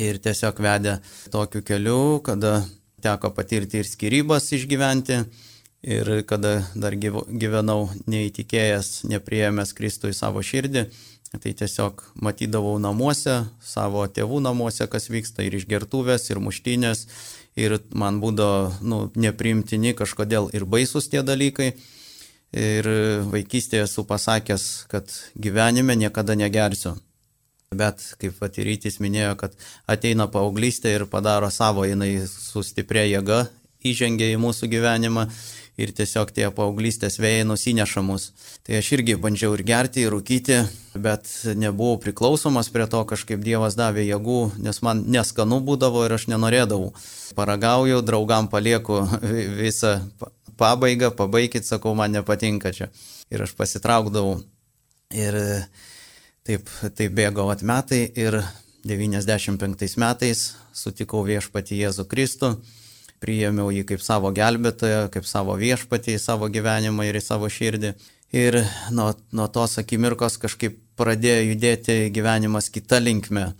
Ir 0.00 0.20
tiesiog 0.22 0.60
vedė 0.62 1.00
tokiu 1.34 1.60
keliu, 1.66 2.20
kada 2.24 2.62
teko 3.02 3.32
patirti 3.36 3.82
ir 3.82 3.88
skirybas 3.88 4.48
išgyventi, 4.56 5.20
ir 5.82 6.10
kada 6.28 6.60
dar 6.74 6.96
gyvenau 6.96 7.90
neįtikėjęs, 8.08 9.02
nepriėmęs 9.10 9.74
Kristų 9.76 10.12
į 10.12 10.16
savo 10.16 10.44
širdį, 10.44 10.86
Tai 11.30 11.52
tiesiog 11.54 12.00
matydavau 12.18 12.74
namuose, 12.82 13.44
savo 13.62 14.02
tėvų 14.10 14.40
namuose, 14.42 14.88
kas 14.90 15.06
vyksta 15.12 15.44
ir 15.46 15.54
išgertuvės, 15.60 16.24
ir 16.32 16.40
muštinės, 16.42 17.04
ir 17.54 17.76
man 17.94 18.18
būdavo 18.22 18.72
nu, 18.82 18.98
nepriimtini 19.14 19.94
kažkodėl 19.94 20.50
ir 20.56 20.66
baisus 20.66 21.06
tie 21.12 21.22
dalykai. 21.22 21.76
Ir 22.50 22.86
vaikystėje 23.30 23.84
esu 23.86 24.02
pasakęs, 24.02 24.64
kad 24.90 25.06
gyvenime 25.38 25.94
niekada 25.94 26.34
negersiu. 26.34 26.96
Bet, 27.70 28.02
kaip 28.18 28.34
Vatyrytis 28.42 28.98
minėjo, 28.98 29.36
kad 29.38 29.54
ateina 29.86 30.26
paauglystė 30.26 30.96
ir 30.96 31.06
padaro 31.06 31.46
savo, 31.54 31.84
jinai 31.86 32.26
su 32.26 32.64
stipria 32.66 33.04
jėga 33.06 33.44
įžengia 33.86 34.32
į 34.34 34.40
mūsų 34.42 34.66
gyvenimą 34.72 35.28
ir 35.78 35.92
tiesiog 35.96 36.32
tie 36.34 36.48
paauglystės 36.54 37.18
vėjai 37.20 37.46
nusineša 37.48 38.02
mus. 38.04 38.30
Tai 38.66 38.78
aš 38.80 38.92
irgi 38.96 39.16
bandžiau 39.20 39.54
ir 39.56 39.64
gerti, 39.66 40.04
ir 40.04 40.14
rūkyti, 40.14 40.60
bet 41.00 41.28
nebuvau 41.58 42.00
priklausomas 42.02 42.70
prie 42.72 42.86
to, 42.90 43.02
kažkaip 43.12 43.42
Dievas 43.44 43.78
davė 43.78 44.06
jėgų, 44.08 44.40
nes 44.64 44.82
man 44.86 45.04
neskanu 45.10 45.60
būdavo 45.64 46.04
ir 46.06 46.16
aš 46.16 46.28
nenorėdavau. 46.32 46.92
Paragauju, 47.38 48.02
draugam 48.06 48.50
palieku 48.52 49.02
visą 49.62 49.98
pabaigą, 50.60 51.12
pabaikit, 51.16 51.68
sakau, 51.68 51.94
man 51.96 52.12
nepatinka 52.16 52.74
čia. 52.76 52.90
Ir 53.30 53.46
aš 53.46 53.54
pasitraukdavau. 53.58 54.40
Ir 55.16 55.36
taip, 56.46 56.68
taip 56.96 57.14
bėgo 57.16 57.48
atmetai 57.50 58.04
ir 58.18 58.42
95 58.86 59.96
metais 60.00 60.44
sutikau 60.72 61.22
viešpatį 61.26 61.82
Jėzų 61.82 62.06
Kristų, 62.08 62.54
priėmiau 63.20 63.70
jį 63.74 63.84
kaip 63.88 64.02
savo 64.04 64.32
gelbėtoją, 64.36 65.08
kaip 65.12 65.28
savo 65.28 65.56
viešpatį 65.60 66.16
į 66.16 66.22
savo 66.22 66.48
gyvenimą 66.52 67.06
ir 67.08 67.20
į 67.20 67.24
savo 67.24 67.50
širdį. 67.52 67.94
Ir 68.36 68.60
nuo, 68.94 69.10
nuo 69.34 69.48
tos 69.50 69.78
akimirkos 69.82 70.38
kažkaip 70.38 70.78
pradėjo 71.00 71.50
judėti 71.50 71.96
gyvenimas 72.14 72.70
kita 72.70 73.00
linkme. 73.02 73.50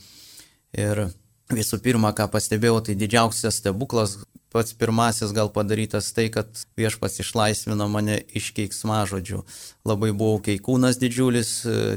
Ir 0.77 1.09
visų 1.51 1.81
pirma, 1.83 2.12
ką 2.14 2.29
pastebėjau, 2.31 2.79
tai 2.87 2.94
didžiausias 2.99 3.59
stebuklas, 3.61 4.20
pats 4.51 4.75
pirmasis 4.75 5.35
gal 5.37 5.51
padarytas 5.55 6.11
tai, 6.17 6.29
kad 6.33 6.49
viešpats 6.79 7.23
išlaisvino 7.23 7.87
mane 7.91 8.19
iš 8.37 8.51
keiksmažodžių. 8.57 9.43
Labai 9.87 10.11
buvau 10.11 10.41
keikūnas 10.45 10.99
didžiulis, 11.01 11.53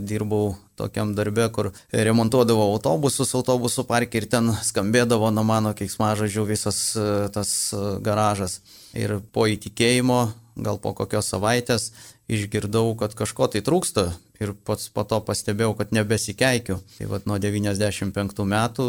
dirbau 0.05 0.55
tokiam 0.79 1.15
darbe, 1.17 1.47
kur 1.53 1.71
remontuodavau 1.93 2.71
autobusus 2.75 3.33
autobusų 3.37 3.85
parke 3.89 4.21
ir 4.21 4.29
ten 4.29 4.53
skambėdavo 4.65 5.29
nuo 5.33 5.45
mano 5.47 5.73
keiksmažodžių 5.77 6.47
visas 6.49 6.79
tas 7.33 7.51
garažas. 8.05 8.61
Ir 8.93 9.19
po 9.33 9.47
įtikėjimo, 9.49 10.21
gal 10.55 10.77
po 10.81 10.93
kokios 10.97 11.29
savaitės, 11.33 11.91
išgirdau, 12.33 12.93
kad 12.99 13.15
kažko 13.17 13.47
tai 13.53 13.61
trūksta 13.65 14.09
ir 14.43 14.53
pats 14.67 14.89
po 14.93 15.05
to 15.07 15.19
pastebėjau, 15.23 15.73
kad 15.79 15.93
nebesikeikiu. 15.95 16.79
Tai 16.97 17.09
vad 17.11 17.27
nuo 17.29 17.39
95 17.41 18.45
metų 18.49 18.87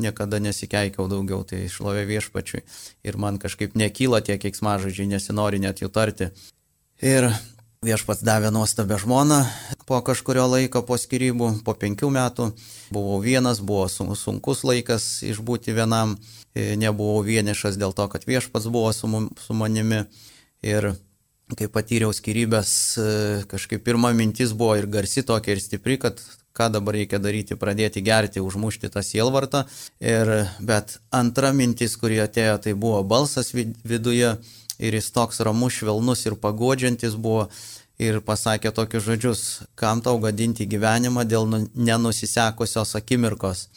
niekada 0.00 0.40
nesikeikiau 0.42 1.08
daugiau, 1.10 1.42
tai 1.46 1.66
šlovė 1.72 2.06
viešpačiui. 2.10 2.64
Ir 3.06 3.20
man 3.20 3.40
kažkaip 3.42 3.76
nekyla 3.78 4.22
tie 4.24 4.38
keiksmažodžiai, 4.42 5.10
nesinori 5.14 5.62
net 5.62 5.84
jų 5.84 5.92
tarti. 5.94 6.30
Ir 7.04 7.30
viešpats 7.86 8.24
davė 8.26 8.50
nuostabę 8.50 8.98
žmoną 8.98 9.44
po 9.86 10.00
kažkurio 10.02 10.46
laiko, 10.50 10.82
po 10.82 10.98
skirybų, 10.98 11.60
po 11.66 11.76
penkių 11.78 12.10
metų. 12.10 12.50
Buvau 12.90 13.20
vienas, 13.22 13.60
buvo 13.62 13.86
sunkus 13.88 14.64
laikas 14.66 15.22
išbūti 15.26 15.74
vienam, 15.76 16.16
nebuvau 16.54 17.22
vienišas 17.26 17.78
dėl 17.78 17.94
to, 17.94 18.08
kad 18.10 18.26
viešpats 18.26 18.66
buvo 18.72 18.90
su, 18.96 19.10
su 19.38 19.54
manimi. 19.54 20.06
Ir 20.66 20.96
kai 21.54 21.68
patyriau 21.70 22.10
skirybės, 22.14 22.70
e, 22.98 23.06
kažkaip 23.46 23.84
pirma 23.86 24.10
mintis 24.16 24.50
buvo 24.56 24.74
ir 24.80 24.88
garsi 24.90 25.22
tokia 25.22 25.54
ir 25.54 25.62
stipri, 25.62 25.98
kad 26.02 26.18
ką 26.56 26.70
dabar 26.72 26.96
reikia 26.96 27.20
daryti, 27.22 27.54
pradėti 27.54 28.02
gerti, 28.02 28.42
užmušti 28.42 28.90
tą 28.90 29.04
sielvartą. 29.04 29.66
Ir, 30.00 30.48
bet 30.58 30.98
antra 31.14 31.52
mintis, 31.52 31.94
kuri 32.00 32.18
atėjo, 32.24 32.58
tai 32.64 32.74
buvo 32.74 33.02
balsas 33.04 33.52
viduje 33.54 34.34
ir 34.78 34.98
jis 34.98 35.10
toks 35.12 35.42
ramus, 35.44 35.78
švelnus 35.78 36.26
ir 36.26 36.38
pagodžiantis 36.40 37.14
buvo 37.14 37.46
ir 38.02 38.20
pasakė 38.20 38.72
tokius 38.76 39.04
žodžius, 39.06 39.42
kam 39.74 40.02
tau 40.04 40.18
gadinti 40.20 40.66
gyvenimą 40.68 41.24
dėl 41.28 41.46
nu, 41.48 41.62
nenusisekusios 41.74 42.96
akimirkos. 42.98 43.68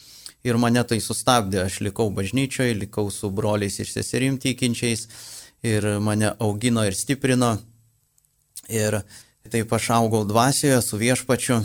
Ir 0.44 0.56
mane 0.56 0.80
tai 0.88 0.98
sustabdė, 1.04 1.66
aš 1.66 1.82
likau 1.84 2.08
bažnyčioje, 2.16 2.74
likau 2.80 3.10
su 3.12 3.28
broliais 3.28 3.76
ir 3.80 3.88
seserim 3.88 4.38
tikinčiais 4.40 5.06
ir 5.62 5.86
mane 6.00 6.32
augino 6.38 6.84
ir 6.86 6.96
stiprino. 6.96 7.56
Ir 8.70 9.00
taip 9.50 9.72
aš 9.72 9.90
augau 9.96 10.24
dvasioje 10.24 10.80
su 10.82 11.00
viešpačiu. 11.00 11.60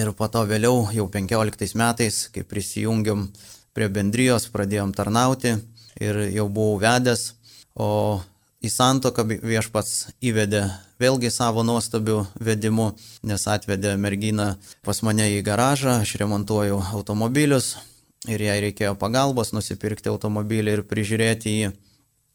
Ir 0.00 0.12
po 0.16 0.26
to 0.32 0.42
vėliau, 0.48 0.88
jau 0.94 1.06
15 1.12 1.76
metais, 1.76 2.26
kai 2.32 2.42
prisijungiam 2.48 3.28
prie 3.76 3.88
bendrijos, 3.92 4.48
pradėjom 4.52 4.94
tarnauti 4.96 5.58
ir 6.00 6.18
jau 6.32 6.48
buvau 6.48 6.78
vedęs, 6.80 7.34
o 7.76 8.20
į 8.62 8.70
santoką 8.72 9.24
viešpats 9.42 10.14
įvedė 10.24 10.64
vėlgi 11.02 11.30
savo 11.34 11.64
nuostabių 11.66 12.18
vedimų, 12.40 12.92
nes 13.26 13.46
atvedė 13.50 13.96
merginą 14.00 14.54
pas 14.86 15.02
mane 15.02 15.28
į 15.36 15.42
garažą, 15.46 16.00
aš 16.02 16.16
remontuoju 16.22 16.80
automobilius 16.92 17.74
ir 18.30 18.44
jai 18.46 18.60
reikėjo 18.68 18.94
pagalbos 18.98 19.50
nusipirkti 19.52 20.12
automobilį 20.12 20.78
ir 20.78 20.84
prižiūrėti 20.86 21.56
jį. 21.56 21.72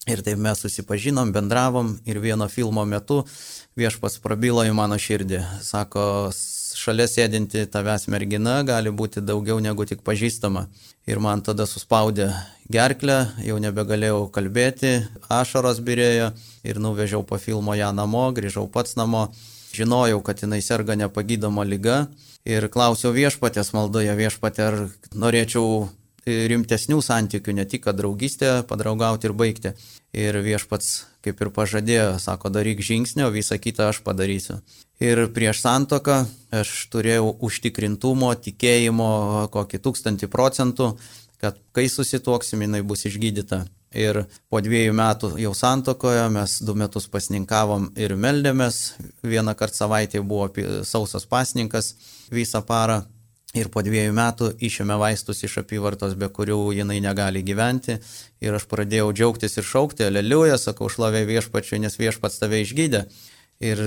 Ir 0.07 0.21
taip 0.23 0.39
mes 0.39 0.59
susipažinom, 0.63 1.33
bendravom 1.35 1.97
ir 2.07 2.21
vieno 2.23 2.47
filmo 2.47 2.85
metu 2.87 3.25
viešpas 3.75 4.13
prabilo 4.23 4.63
į 4.63 4.71
mano 4.71 4.95
širdį. 4.95 5.41
Sako, 5.65 6.03
šalia 6.79 7.09
sėdinti 7.11 7.65
tavęs 7.73 8.07
mergina 8.07 8.61
gali 8.63 8.93
būti 8.93 9.19
daugiau 9.19 9.59
negu 9.59 9.83
tik 9.89 10.05
pažįstama. 10.07 10.67
Ir 11.11 11.19
man 11.19 11.43
tada 11.43 11.67
suspaudė 11.67 12.29
gerklę, 12.71 13.17
jau 13.43 13.59
nebegalėjau 13.59 14.23
kalbėti, 14.31 14.93
ašaros 15.27 15.83
birėjo 15.83 16.31
ir 16.63 16.79
nuvežiau 16.79 17.27
po 17.27 17.35
filmo 17.35 17.75
ją 17.75 17.91
namo, 17.91 18.29
grįžau 18.31 18.67
pats 18.71 18.95
namo. 18.95 19.27
Žinojau, 19.75 20.23
kad 20.23 20.39
jinai 20.39 20.61
serga 20.63 20.95
nepagydoma 20.95 21.67
lyga 21.67 22.05
ir 22.47 22.71
klausiau 22.71 23.11
viešpatės 23.11 23.73
maldoje 23.75 24.15
viešpatė, 24.15 24.71
ar 24.71 24.77
norėčiau 25.11 25.89
rimtesnių 26.27 26.99
santykių, 27.03 27.55
ne 27.55 27.65
tik 27.69 27.87
draugystę 27.95 28.61
padraugauti 28.67 29.29
ir 29.29 29.35
baigti. 29.37 29.73
Ir 30.17 30.39
viešpats 30.43 31.05
kaip 31.27 31.41
ir 31.43 31.51
pažadėjo, 31.53 32.17
sako, 32.23 32.51
daryk 32.53 32.81
žingsnį, 32.83 33.25
o 33.27 33.33
visą 33.33 33.57
kitą 33.59 33.91
aš 33.91 34.01
padarysiu. 34.05 34.59
Ir 35.03 35.27
prieš 35.35 35.61
santoką 35.65 36.23
aš 36.55 36.73
turėjau 36.93 37.33
užtikrintumo, 37.47 38.31
tikėjimo 38.47 39.09
kokį 39.53 39.81
tūkstantį 39.83 40.29
procentų, 40.33 40.93
kad 41.41 41.59
kai 41.75 41.85
susituoksim, 41.91 42.63
jinai 42.65 42.81
bus 42.87 43.05
išgydyta. 43.09 43.65
Ir 43.97 44.25
po 44.51 44.59
dviejų 44.61 44.93
metų 44.97 45.29
jau 45.39 45.53
santokoje 45.55 46.25
mes 46.33 46.57
du 46.65 46.75
metus 46.75 47.07
pasninkavom 47.11 47.91
ir 47.95 48.17
meldėmės. 48.19 48.97
Vieną 49.23 49.55
kartą 49.57 49.85
savaitėje 49.85 50.25
buvo 50.27 50.49
sausas 50.85 51.25
pasninkas 51.29 51.93
visą 52.33 52.61
parą. 52.67 53.05
Ir 53.57 53.69
po 53.73 53.81
dviejų 53.85 54.13
metų 54.13 54.51
išėmė 54.67 54.97
vaistus 55.01 55.41
iš 55.47 55.59
apyvartos, 55.63 56.13
be 56.19 56.29
kurių 56.33 56.59
jinai 56.77 56.99
negali 57.01 57.41
gyventi. 57.45 57.97
Ir 58.43 58.57
aš 58.57 58.67
pradėjau 58.69 59.09
džiaugtis 59.15 59.57
ir 59.57 59.65
šaukti, 59.65 60.05
aleliuja, 60.07 60.59
sakau, 60.61 60.89
šlovė 60.93 61.23
viešpačiui, 61.29 61.81
nes 61.81 61.97
viešpats 61.97 62.37
tave 62.41 62.61
išgydė. 62.61 63.07
Ir 63.57 63.79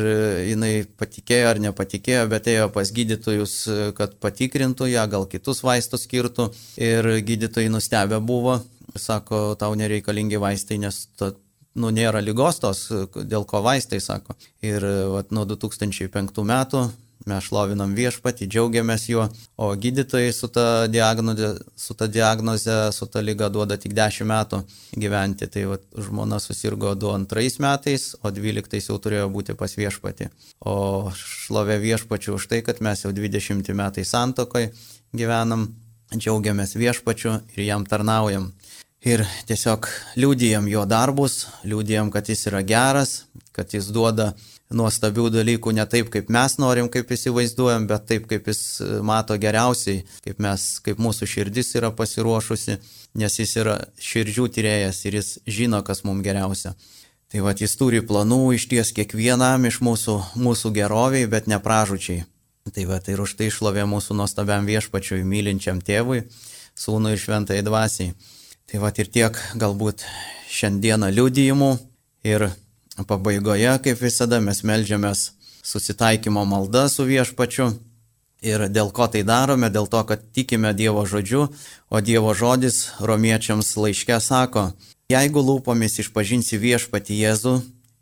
jinai 0.49 0.73
patikėjo 0.99 1.53
ar 1.53 1.61
nepatikėjo, 1.63 2.25
bet 2.33 2.49
ėjo 2.51 2.71
pas 2.75 2.91
gydytojus, 2.91 3.53
kad 3.95 4.17
patikrintų 4.19 4.89
ją, 4.91 5.05
gal 5.13 5.29
kitus 5.31 5.63
vaistus 5.63 6.09
skirtų. 6.09 6.49
Ir 6.83 7.07
gydytojai 7.29 7.71
nustebę 7.71 8.19
buvo, 8.19 8.59
sako, 8.99 9.55
tau 9.61 9.77
nereikalingi 9.79 10.41
vaistai, 10.43 10.81
nes 10.83 11.05
ta, 11.15 11.31
nu, 11.79 11.93
nėra 11.95 12.19
lygos 12.25 12.59
tos, 12.65 12.89
dėl 13.15 13.47
ko 13.47 13.63
vaistai, 13.63 14.03
sako. 14.03 14.35
Ir 14.67 14.83
vat, 15.15 15.31
nuo 15.31 15.47
2005 15.47 16.43
metų 16.51 16.89
Mes 17.29 17.45
šlovinam 17.45 17.91
viešpatį, 17.93 18.47
džiaugiamės 18.49 19.03
juo, 19.11 19.27
o 19.61 19.67
gydytojai 19.77 20.31
su 20.33 20.49
ta 20.49 20.87
diagnoze, 20.89 21.51
su 21.77 21.93
ta, 21.95 22.07
diagnoze, 22.09 22.77
su 22.97 23.09
ta 23.13 23.21
lyga 23.21 23.51
duoda 23.53 23.77
tik 23.77 23.93
10 23.97 24.25
metų 24.31 24.63
gyventi. 24.97 25.51
Tai 25.53 25.67
va, 25.73 25.77
žmona 26.07 26.39
susirgo 26.41 26.95
22 26.97 27.61
metais, 27.61 28.15
o 28.25 28.33
12 28.33 28.81
jau 28.89 28.97
turėjo 28.97 29.29
būti 29.35 29.57
pas 29.61 29.77
viešpatį. 29.77 30.31
O 30.65 31.13
šlovė 31.13 31.77
viešpačiu 31.85 32.39
už 32.39 32.49
tai, 32.49 32.63
kad 32.65 32.81
mes 32.81 33.05
jau 33.05 33.13
20 33.13 33.69
metai 33.77 34.07
santokai 34.09 34.71
gyvenam, 35.13 35.69
džiaugiamės 36.17 36.73
viešpačiu 36.81 37.37
ir 37.53 37.67
jam 37.67 37.85
tarnaujam. 37.85 38.49
Ir 39.01 39.23
tiesiog 39.49 39.87
liūdėjom 40.21 40.67
jo 40.69 40.87
darbus, 40.89 41.47
liūdėjom, 41.65 42.11
kad 42.13 42.29
jis 42.29 42.49
yra 42.51 42.61
geras, 42.65 43.13
kad 43.57 43.73
jis 43.73 43.89
duoda 43.93 44.35
nuostabių 44.75 45.29
dalykų 45.35 45.73
ne 45.75 45.85
taip, 45.91 46.11
kaip 46.15 46.31
mes 46.31 46.57
norim, 46.63 46.89
kaip 46.93 47.11
įsivaizduojam, 47.11 47.89
bet 47.91 48.07
taip, 48.11 48.27
kaip 48.31 48.47
jis 48.51 48.63
e, 48.81 48.89
mato 49.07 49.35
geriausiai, 49.41 50.05
kaip, 50.25 50.39
mes, 50.43 50.67
kaip 50.85 51.03
mūsų 51.03 51.29
širdis 51.31 51.75
yra 51.79 51.91
pasiruošusi, 51.97 52.79
nes 53.19 53.39
jis 53.43 53.57
yra 53.59 53.77
širdžių 53.99 54.47
tyrėjas 54.55 55.03
ir 55.11 55.19
jis 55.19 55.33
žino, 55.47 55.83
kas 55.87 56.05
mums 56.07 56.25
geriausia. 56.27 56.77
Tai 57.31 57.45
va, 57.47 57.55
jis 57.55 57.77
turi 57.79 58.03
planų 58.03 58.41
iš 58.57 58.67
ties 58.71 58.95
kiekvienam 58.95 59.67
iš 59.69 59.81
mūsų, 59.87 60.17
mūsų 60.39 60.73
geroviai, 60.75 61.29
bet 61.31 61.51
nepražučiai. 61.51 62.25
Tai 62.71 62.87
va, 62.87 62.99
tai 63.03 63.15
ir 63.17 63.23
už 63.23 63.37
tai 63.39 63.51
išlovė 63.51 63.87
mūsų 63.91 64.15
nuostabiam 64.19 64.67
viešpačiui, 64.67 65.23
mylinčiam 65.27 65.79
tėvui, 65.83 66.25
sūnui 66.79 67.15
ir 67.15 67.23
šventai 67.23 67.63
dvasiai. 67.67 68.15
Tai 68.71 68.83
va, 68.83 68.91
ir 68.95 69.11
tiek 69.11 69.39
galbūt 69.59 70.05
šiandieną 70.51 71.11
liudijimų 71.15 71.71
ir 72.27 72.51
pabaigoje, 73.09 73.73
kaip 73.85 74.03
visada, 74.03 74.41
mes 74.41 74.63
melžiamės 74.67 75.31
susitaikymo 75.63 76.45
malda 76.45 76.89
su 76.89 77.07
viešpačiu. 77.09 77.71
Ir 78.41 78.69
dėl 78.73 78.89
ko 78.97 79.05
tai 79.13 79.21
darome? 79.29 79.69
Dėl 79.69 79.87
to, 79.93 80.01
kad 80.09 80.23
tikime 80.33 80.73
Dievo 80.73 81.05
žodžiu, 81.05 81.51
o 81.93 82.01
Dievo 82.01 82.33
žodis 82.33 82.89
romiečiams 83.01 83.75
laiške 83.77 84.17
sako, 84.25 84.71
jeigu 85.13 85.43
lūpomis 85.45 86.01
išpažinsi 86.01 86.57
viešpati 86.57 87.19
Jėzų 87.21 87.59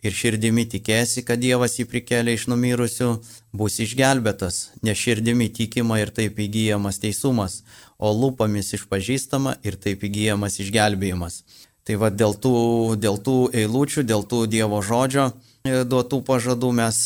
ir 0.07 0.15
širdimi 0.15 0.63
tikėsi, 0.71 1.25
kad 1.27 1.43
Dievas 1.43 1.75
jį 1.81 1.89
prikelia 1.91 2.37
iš 2.39 2.47
numirusių, 2.51 3.11
bus 3.51 3.81
išgelbėtas, 3.83 4.61
nes 4.87 4.99
širdimi 4.99 5.49
tikima 5.51 5.99
ir 5.99 6.15
taip 6.15 6.39
įgyjamas 6.39 7.01
teisumas, 7.03 7.63
o 7.99 8.13
lūpomis 8.15 8.71
išpažįstama 8.79 9.59
ir 9.67 9.75
taip 9.75 10.07
įgyjamas 10.07 10.61
išgelbėjimas. 10.63 11.43
Tai 11.89 11.97
va 11.97 12.11
dėl 12.13 12.35
tų, 12.37 12.57
dėl 13.01 13.17
tų 13.25 13.37
eilučių, 13.57 14.03
dėl 14.05 14.27
tų 14.29 14.43
Dievo 14.53 14.83
žodžio 14.85 15.31
e, 15.65 15.87
duotų 15.89 16.19
pažadų 16.27 16.69
mes 16.77 16.99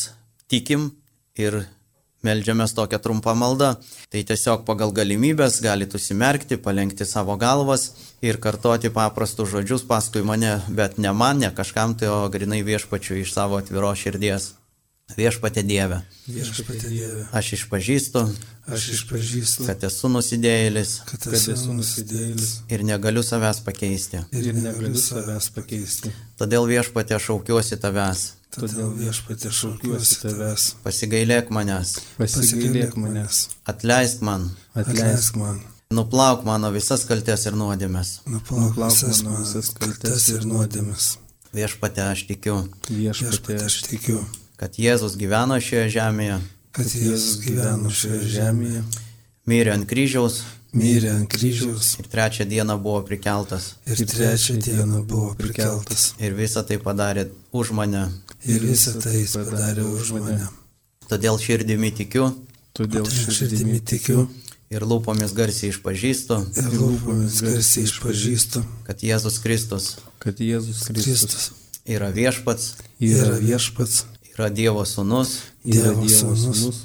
tikim 0.51 0.89
ir 1.39 1.61
Meldžiamės 2.23 2.71
tokią 2.71 2.99
trumpą 3.03 3.33
maldą. 3.35 3.73
Tai 4.11 4.23
tiesiog 4.27 4.61
pagal 4.67 4.93
galimybės 4.95 5.61
galite 5.63 5.99
užsimerkti, 5.99 6.55
palengti 6.55 7.07
savo 7.07 7.35
galvas 7.39 7.89
ir 8.23 8.39
kartoti 8.43 8.91
paprastus 8.95 9.51
žodžius 9.51 9.83
paskui 9.87 10.23
mane, 10.23 10.53
bet 10.71 10.99
ne 10.99 11.11
man, 11.11 11.43
ne 11.43 11.51
kažkam 11.51 11.95
tai, 11.99 12.07
o 12.07 12.27
grinai 12.31 12.63
viešpačiu 12.63 13.19
iš 13.19 13.35
savo 13.35 13.59
atviro 13.59 13.91
širdies. 13.91 14.53
Viešpatė 15.17 15.63
Dieve. 15.67 16.01
Viešpatie 16.27 16.89
Dieve. 16.89 17.25
Aš 17.35 17.53
išpažįstu, 17.59 18.21
Aš 18.73 18.85
išpažįstu, 18.95 19.65
kad 19.67 19.81
esu 19.83 20.07
nusidėjėlis 20.07 20.91
kad 21.09 21.25
esu 21.35 21.73
nusidėjėlis 21.75 22.51
ir 22.71 22.83
negaliu 22.87 23.23
savęs 23.27 23.59
pakeisti. 23.65 24.21
ir 24.31 24.53
negaliu 24.55 24.95
savęs 24.95 25.49
pakeisti. 25.55 26.13
Todėl 26.39 26.65
viešpatė 26.71 27.19
šaukiuosi 27.19 27.75
tavęs. 27.83 28.23
Todėl 28.53 28.91
viešpatie 28.93 29.49
šaukiuosi 29.49 30.19
tavęs. 30.21 30.67
Pasigailėk 30.85 31.49
manęs, 31.49 31.95
Pasigailėk 32.19 32.93
manęs, 33.01 33.47
atleisk 33.65 34.21
man, 34.21 34.51
Atleisk 34.77 35.35
man. 35.41 35.59
nuplauk 35.91 36.45
mano 36.45 36.69
visas 36.71 37.03
kaltes 37.09 37.45
ir 37.49 37.57
nuodėmės. 37.57 38.19
Nuplauk 38.29 38.77
mano 38.77 39.41
visas 39.41 39.73
kaltes 39.73 40.29
ir 40.29 40.45
nuodėmes. 40.45 41.17
Viešpatė, 41.53 42.05
aš 42.13 42.23
tikiu, 42.29 42.55
viešpatė, 42.89 43.25
Viešpatie, 43.29 43.59
aš 43.65 43.81
tikiu, 43.89 44.21
kad 44.63 44.79
Jėzus 44.79 45.17
gyveno 45.19 45.59
šioje 45.59 45.89
žemėje, 45.97 46.39
kad 46.71 46.87
Jėzus 46.95 47.41
gyveno 47.43 47.91
šioje 47.91 48.29
žemėje, 48.31 48.83
mirė 49.51 49.73
ant 49.75 49.87
kryžiaus 49.89 50.45
mirė 50.73 51.11
ant 51.13 51.27
kryžiaus 51.29 51.91
ir 52.01 52.07
trečią 52.09 52.47
dieną 52.49 52.79
buvo 52.81 53.03
prikeltas. 53.05 53.73
ir 53.85 53.99
trečią 54.07 54.55
dieną 54.63 55.03
buvo 55.03 55.33
prikeltas. 55.37 56.13
Ir 56.23 56.33
visą 56.39 56.63
tai 56.63 56.79
padarė 56.81 57.27
už 57.51 57.75
mane. 57.77 58.07
Ir 58.47 58.63
visą 58.63 58.95
tai 59.03 59.19
jis 59.19 59.35
padarė 59.35 59.83
už 59.83 60.15
mane. 60.15 60.47
Todėl 61.11 61.37
širdimi 61.37 61.91
tikiu 61.93 62.31
todėl 62.73 63.05
Širdimi 63.05 63.77
tikiu 63.85 64.23
ir 64.73 64.85
lūpomis 64.89 65.35
garsiai 65.37 65.69
išpažįstu, 65.69 66.39
ir 66.57 66.71
lūpomis 66.73 67.43
garsiai 67.45 67.83
išpažįstu, 67.85 68.63
kad 68.87 69.03
Jėzus 69.05 69.37
Kristus 69.43 69.91
kad 70.23 70.39
Jėzus 70.41 70.87
Kristus 70.87 71.21
Kristus 71.27 71.51
yra 71.85 72.09
viešpats, 72.15 72.71
yra 73.03 73.35
viešpats, 73.37 74.07
yra 74.33 74.49
Dievo 74.49 74.83
sūnus, 74.87 75.37
yra 75.65 75.93
Dievo 75.93 76.07
Dievo 76.07 76.33
sūnus. 76.33 76.63
sūnus, 76.63 76.81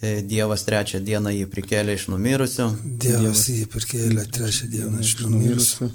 e, 0.00 0.20
Dievas 0.22 0.66
trečią 0.66 1.00
dieną 1.04 1.34
jį 1.34 1.46
prikėlė 1.52 1.94
iš 1.98 2.08
numirusių. 2.12 2.68
Dievas 3.04 3.46
jį 3.48 3.64
perkėlė 3.72 4.26
trečią 4.32 4.68
dieną 4.74 5.00
iš 5.00 5.16
numirusių. 5.22 5.88
mirusių. 5.88 5.90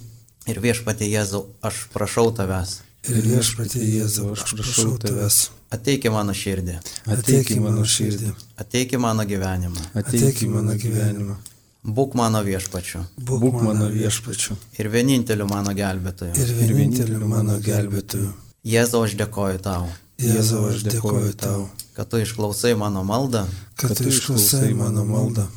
ir 0.48 0.60
viešpatė 0.60 1.08
Jėzau, 1.08 1.46
aš 1.64 1.88
prašau 1.94 2.32
tavęs, 2.36 2.82
Ir 3.04 3.18
viešpatie 3.20 3.82
Jėzau, 3.84 4.30
aš 4.32 4.54
prašau 4.56 4.94
tavęs, 4.96 5.50
ateik 5.76 6.06
į 6.08 6.12
mano 6.14 6.32
širdį, 6.32 6.78
ateik 7.12 7.50
į 7.52 7.58
mano 7.60 7.84
širdį, 7.84 8.30
ateik 8.64 8.94
į 8.96 9.00
mano 9.04 9.26
gyvenimą, 9.28 9.90
ateik 10.00 10.40
į 10.40 10.48
mano 10.48 10.76
gyvenimą, 10.80 11.36
būk 11.84 12.16
mano 12.16 12.40
viešpačiu. 12.48 13.02
Būk 13.20 13.60
mano 13.60 13.90
viešpačiu. 13.92 14.56
Ir 14.80 14.88
vieninteliu 14.88 15.50
mano 15.52 15.76
gelbėtoju. 15.76 16.32
ir 16.32 16.54
vieninteliu 16.56 17.28
mano 17.28 17.58
gelbėtoju. 17.60 18.32
Jėzau, 18.64 19.04
aš 19.04 19.18
dėkoju 19.20 19.60
tau, 19.60 19.92
Jėzau, 20.22 20.68
aš 20.70 20.84
dėkoju 20.88 21.34
tau, 21.40 21.70
kad 21.96 22.10
tu 22.10 22.20
išklausai 22.22 22.76
mano 22.78 23.04
maldą, 23.04 23.46
kad 23.76 23.98
tu 23.98 24.08
išklausai 24.12 24.74
mano 24.78 25.04
maldą, 25.06 25.48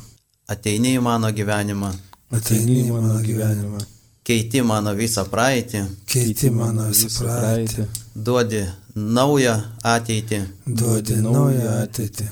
ateini 0.49 0.95
į 0.97 1.03
mano 1.05 1.29
gyvenimą, 1.31 1.93
ateini 2.33 2.81
į 2.87 2.89
mano 2.95 3.19
gyvenimą, 3.23 3.83
keiti 4.27 4.63
mano 4.65 4.95
visą 4.97 5.23
praeitį, 5.29 5.85
keiti 6.09 6.49
mano 6.51 6.89
visą 6.89 7.21
praeitį, 7.21 7.87
duodi 8.15 8.65
naują 8.95 9.55
ateitį. 9.83 10.41
Duodi 10.65 11.21
naują 11.21 11.77
ateitį. 11.83 12.27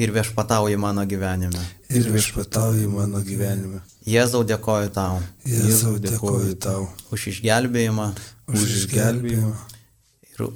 Ir 0.00 0.12
viešpatauji 0.14 0.76
mano 0.78 1.02
gyvenime. 1.06 1.60
ir 1.90 2.06
viešpatauji 2.12 2.86
mano 2.86 3.20
gyvenime. 3.26 3.80
Jėzau, 4.06 4.44
dėkoju 4.46 4.90
tau. 4.94 5.18
Jėzau, 5.44 5.96
dėkoju 5.98 6.54
tau. 6.62 6.86
Už 7.12 7.26
išgelbėjimą. 7.32 8.06
Už 8.48 8.70
išgelbėjimą, 8.78 9.50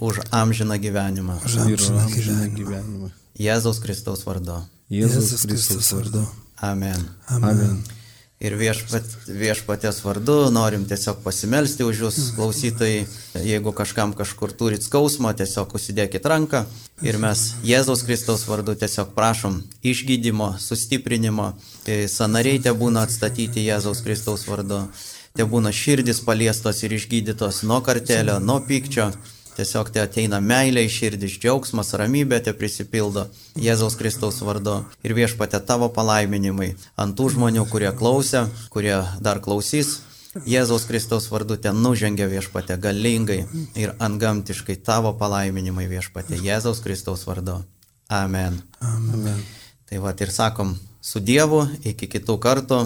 už 0.00 0.20
amžiną 0.30 0.78
gyvenimą. 0.78 1.40
už 1.44 1.54
Ir 1.54 1.60
amžiną 1.60 2.00
amžiną 2.00 2.48
gyvenimą. 2.48 2.56
gyvenimą. 2.56 3.10
Jėzaus 3.38 3.78
Kristaus 3.82 4.24
vardu. 4.24 4.62
Jėzus 4.90 5.42
Kristus 5.42 5.92
vardu. 5.92 6.26
Amen. 6.60 7.08
Amen. 7.28 7.82
Ir 8.44 8.56
viešpat, 8.60 9.06
viešpatės 9.30 10.02
vardu 10.04 10.50
norim 10.52 10.82
tiesiog 10.84 11.22
pasimelsti 11.24 11.84
už 11.86 12.00
jūs, 12.02 12.16
klausytojai. 12.36 13.06
Jeigu 13.46 13.72
kažkam 13.72 14.12
kažkur 14.12 14.52
turit 14.52 14.84
skausmą, 14.84 15.32
tiesiog 15.38 15.72
užsidėkit 15.78 16.26
ranką. 16.28 16.64
Ir 17.02 17.16
mes 17.22 17.54
Jėzaus 17.64 18.02
Kristaus 18.04 18.44
vardu 18.50 18.74
tiesiog 18.76 19.14
prašom 19.16 19.62
išgydymo, 19.86 20.56
sustiprinimo. 20.60 21.54
E, 21.86 22.04
Sanariai 22.10 22.60
te 22.60 22.74
būna 22.74 23.06
atstatyti 23.08 23.64
Jėzaus 23.64 24.02
Kristaus 24.04 24.44
vardu. 24.50 24.82
Te 25.34 25.46
būna 25.48 25.72
širdis 25.74 26.20
paliestos 26.22 26.84
ir 26.84 26.92
išgydytos 26.94 27.64
nuo 27.66 27.80
kartelio, 27.86 28.36
nuo 28.38 28.60
pykčio. 28.66 29.08
Tiesiog 29.54 29.90
te 29.94 30.02
ateina 30.02 30.40
meilė 30.42 30.82
į 30.86 30.90
širdį, 30.90 31.28
džiaugsmas, 31.38 31.92
ramybė 31.94 32.40
te 32.42 32.54
prisipildo 32.58 33.28
Jėzaus 33.60 33.94
Kristaus 34.00 34.40
vardu 34.42 34.80
ir 35.06 35.14
viešpatė 35.14 35.60
tavo 35.62 35.86
palaiminimai 35.94 36.72
ant 36.98 37.14
tų 37.14 37.28
žmonių, 37.36 37.68
kurie 37.70 37.92
klausė, 37.94 38.48
kurie 38.74 38.96
dar 39.22 39.38
klausys. 39.44 40.00
Jėzaus 40.42 40.88
Kristaus 40.88 41.28
vardu 41.30 41.54
ten 41.62 41.78
nužengia 41.78 42.26
viešpatė 42.26 42.80
galingai 42.82 43.44
ir 43.78 43.94
antgamtiškai 44.02 44.80
tavo 44.82 45.14
palaiminimai 45.20 45.86
viešpatė 45.92 46.40
Jėzaus 46.42 46.82
Kristaus 46.82 47.22
vardu. 47.28 47.60
Amen. 48.10 48.58
Amen. 48.82 49.38
Tai 49.86 50.02
va 50.02 50.10
ir 50.18 50.34
sakom 50.34 50.74
su 51.00 51.22
Dievu 51.22 51.62
iki 51.86 52.10
kitų 52.10 52.40
kartų. 52.42 52.80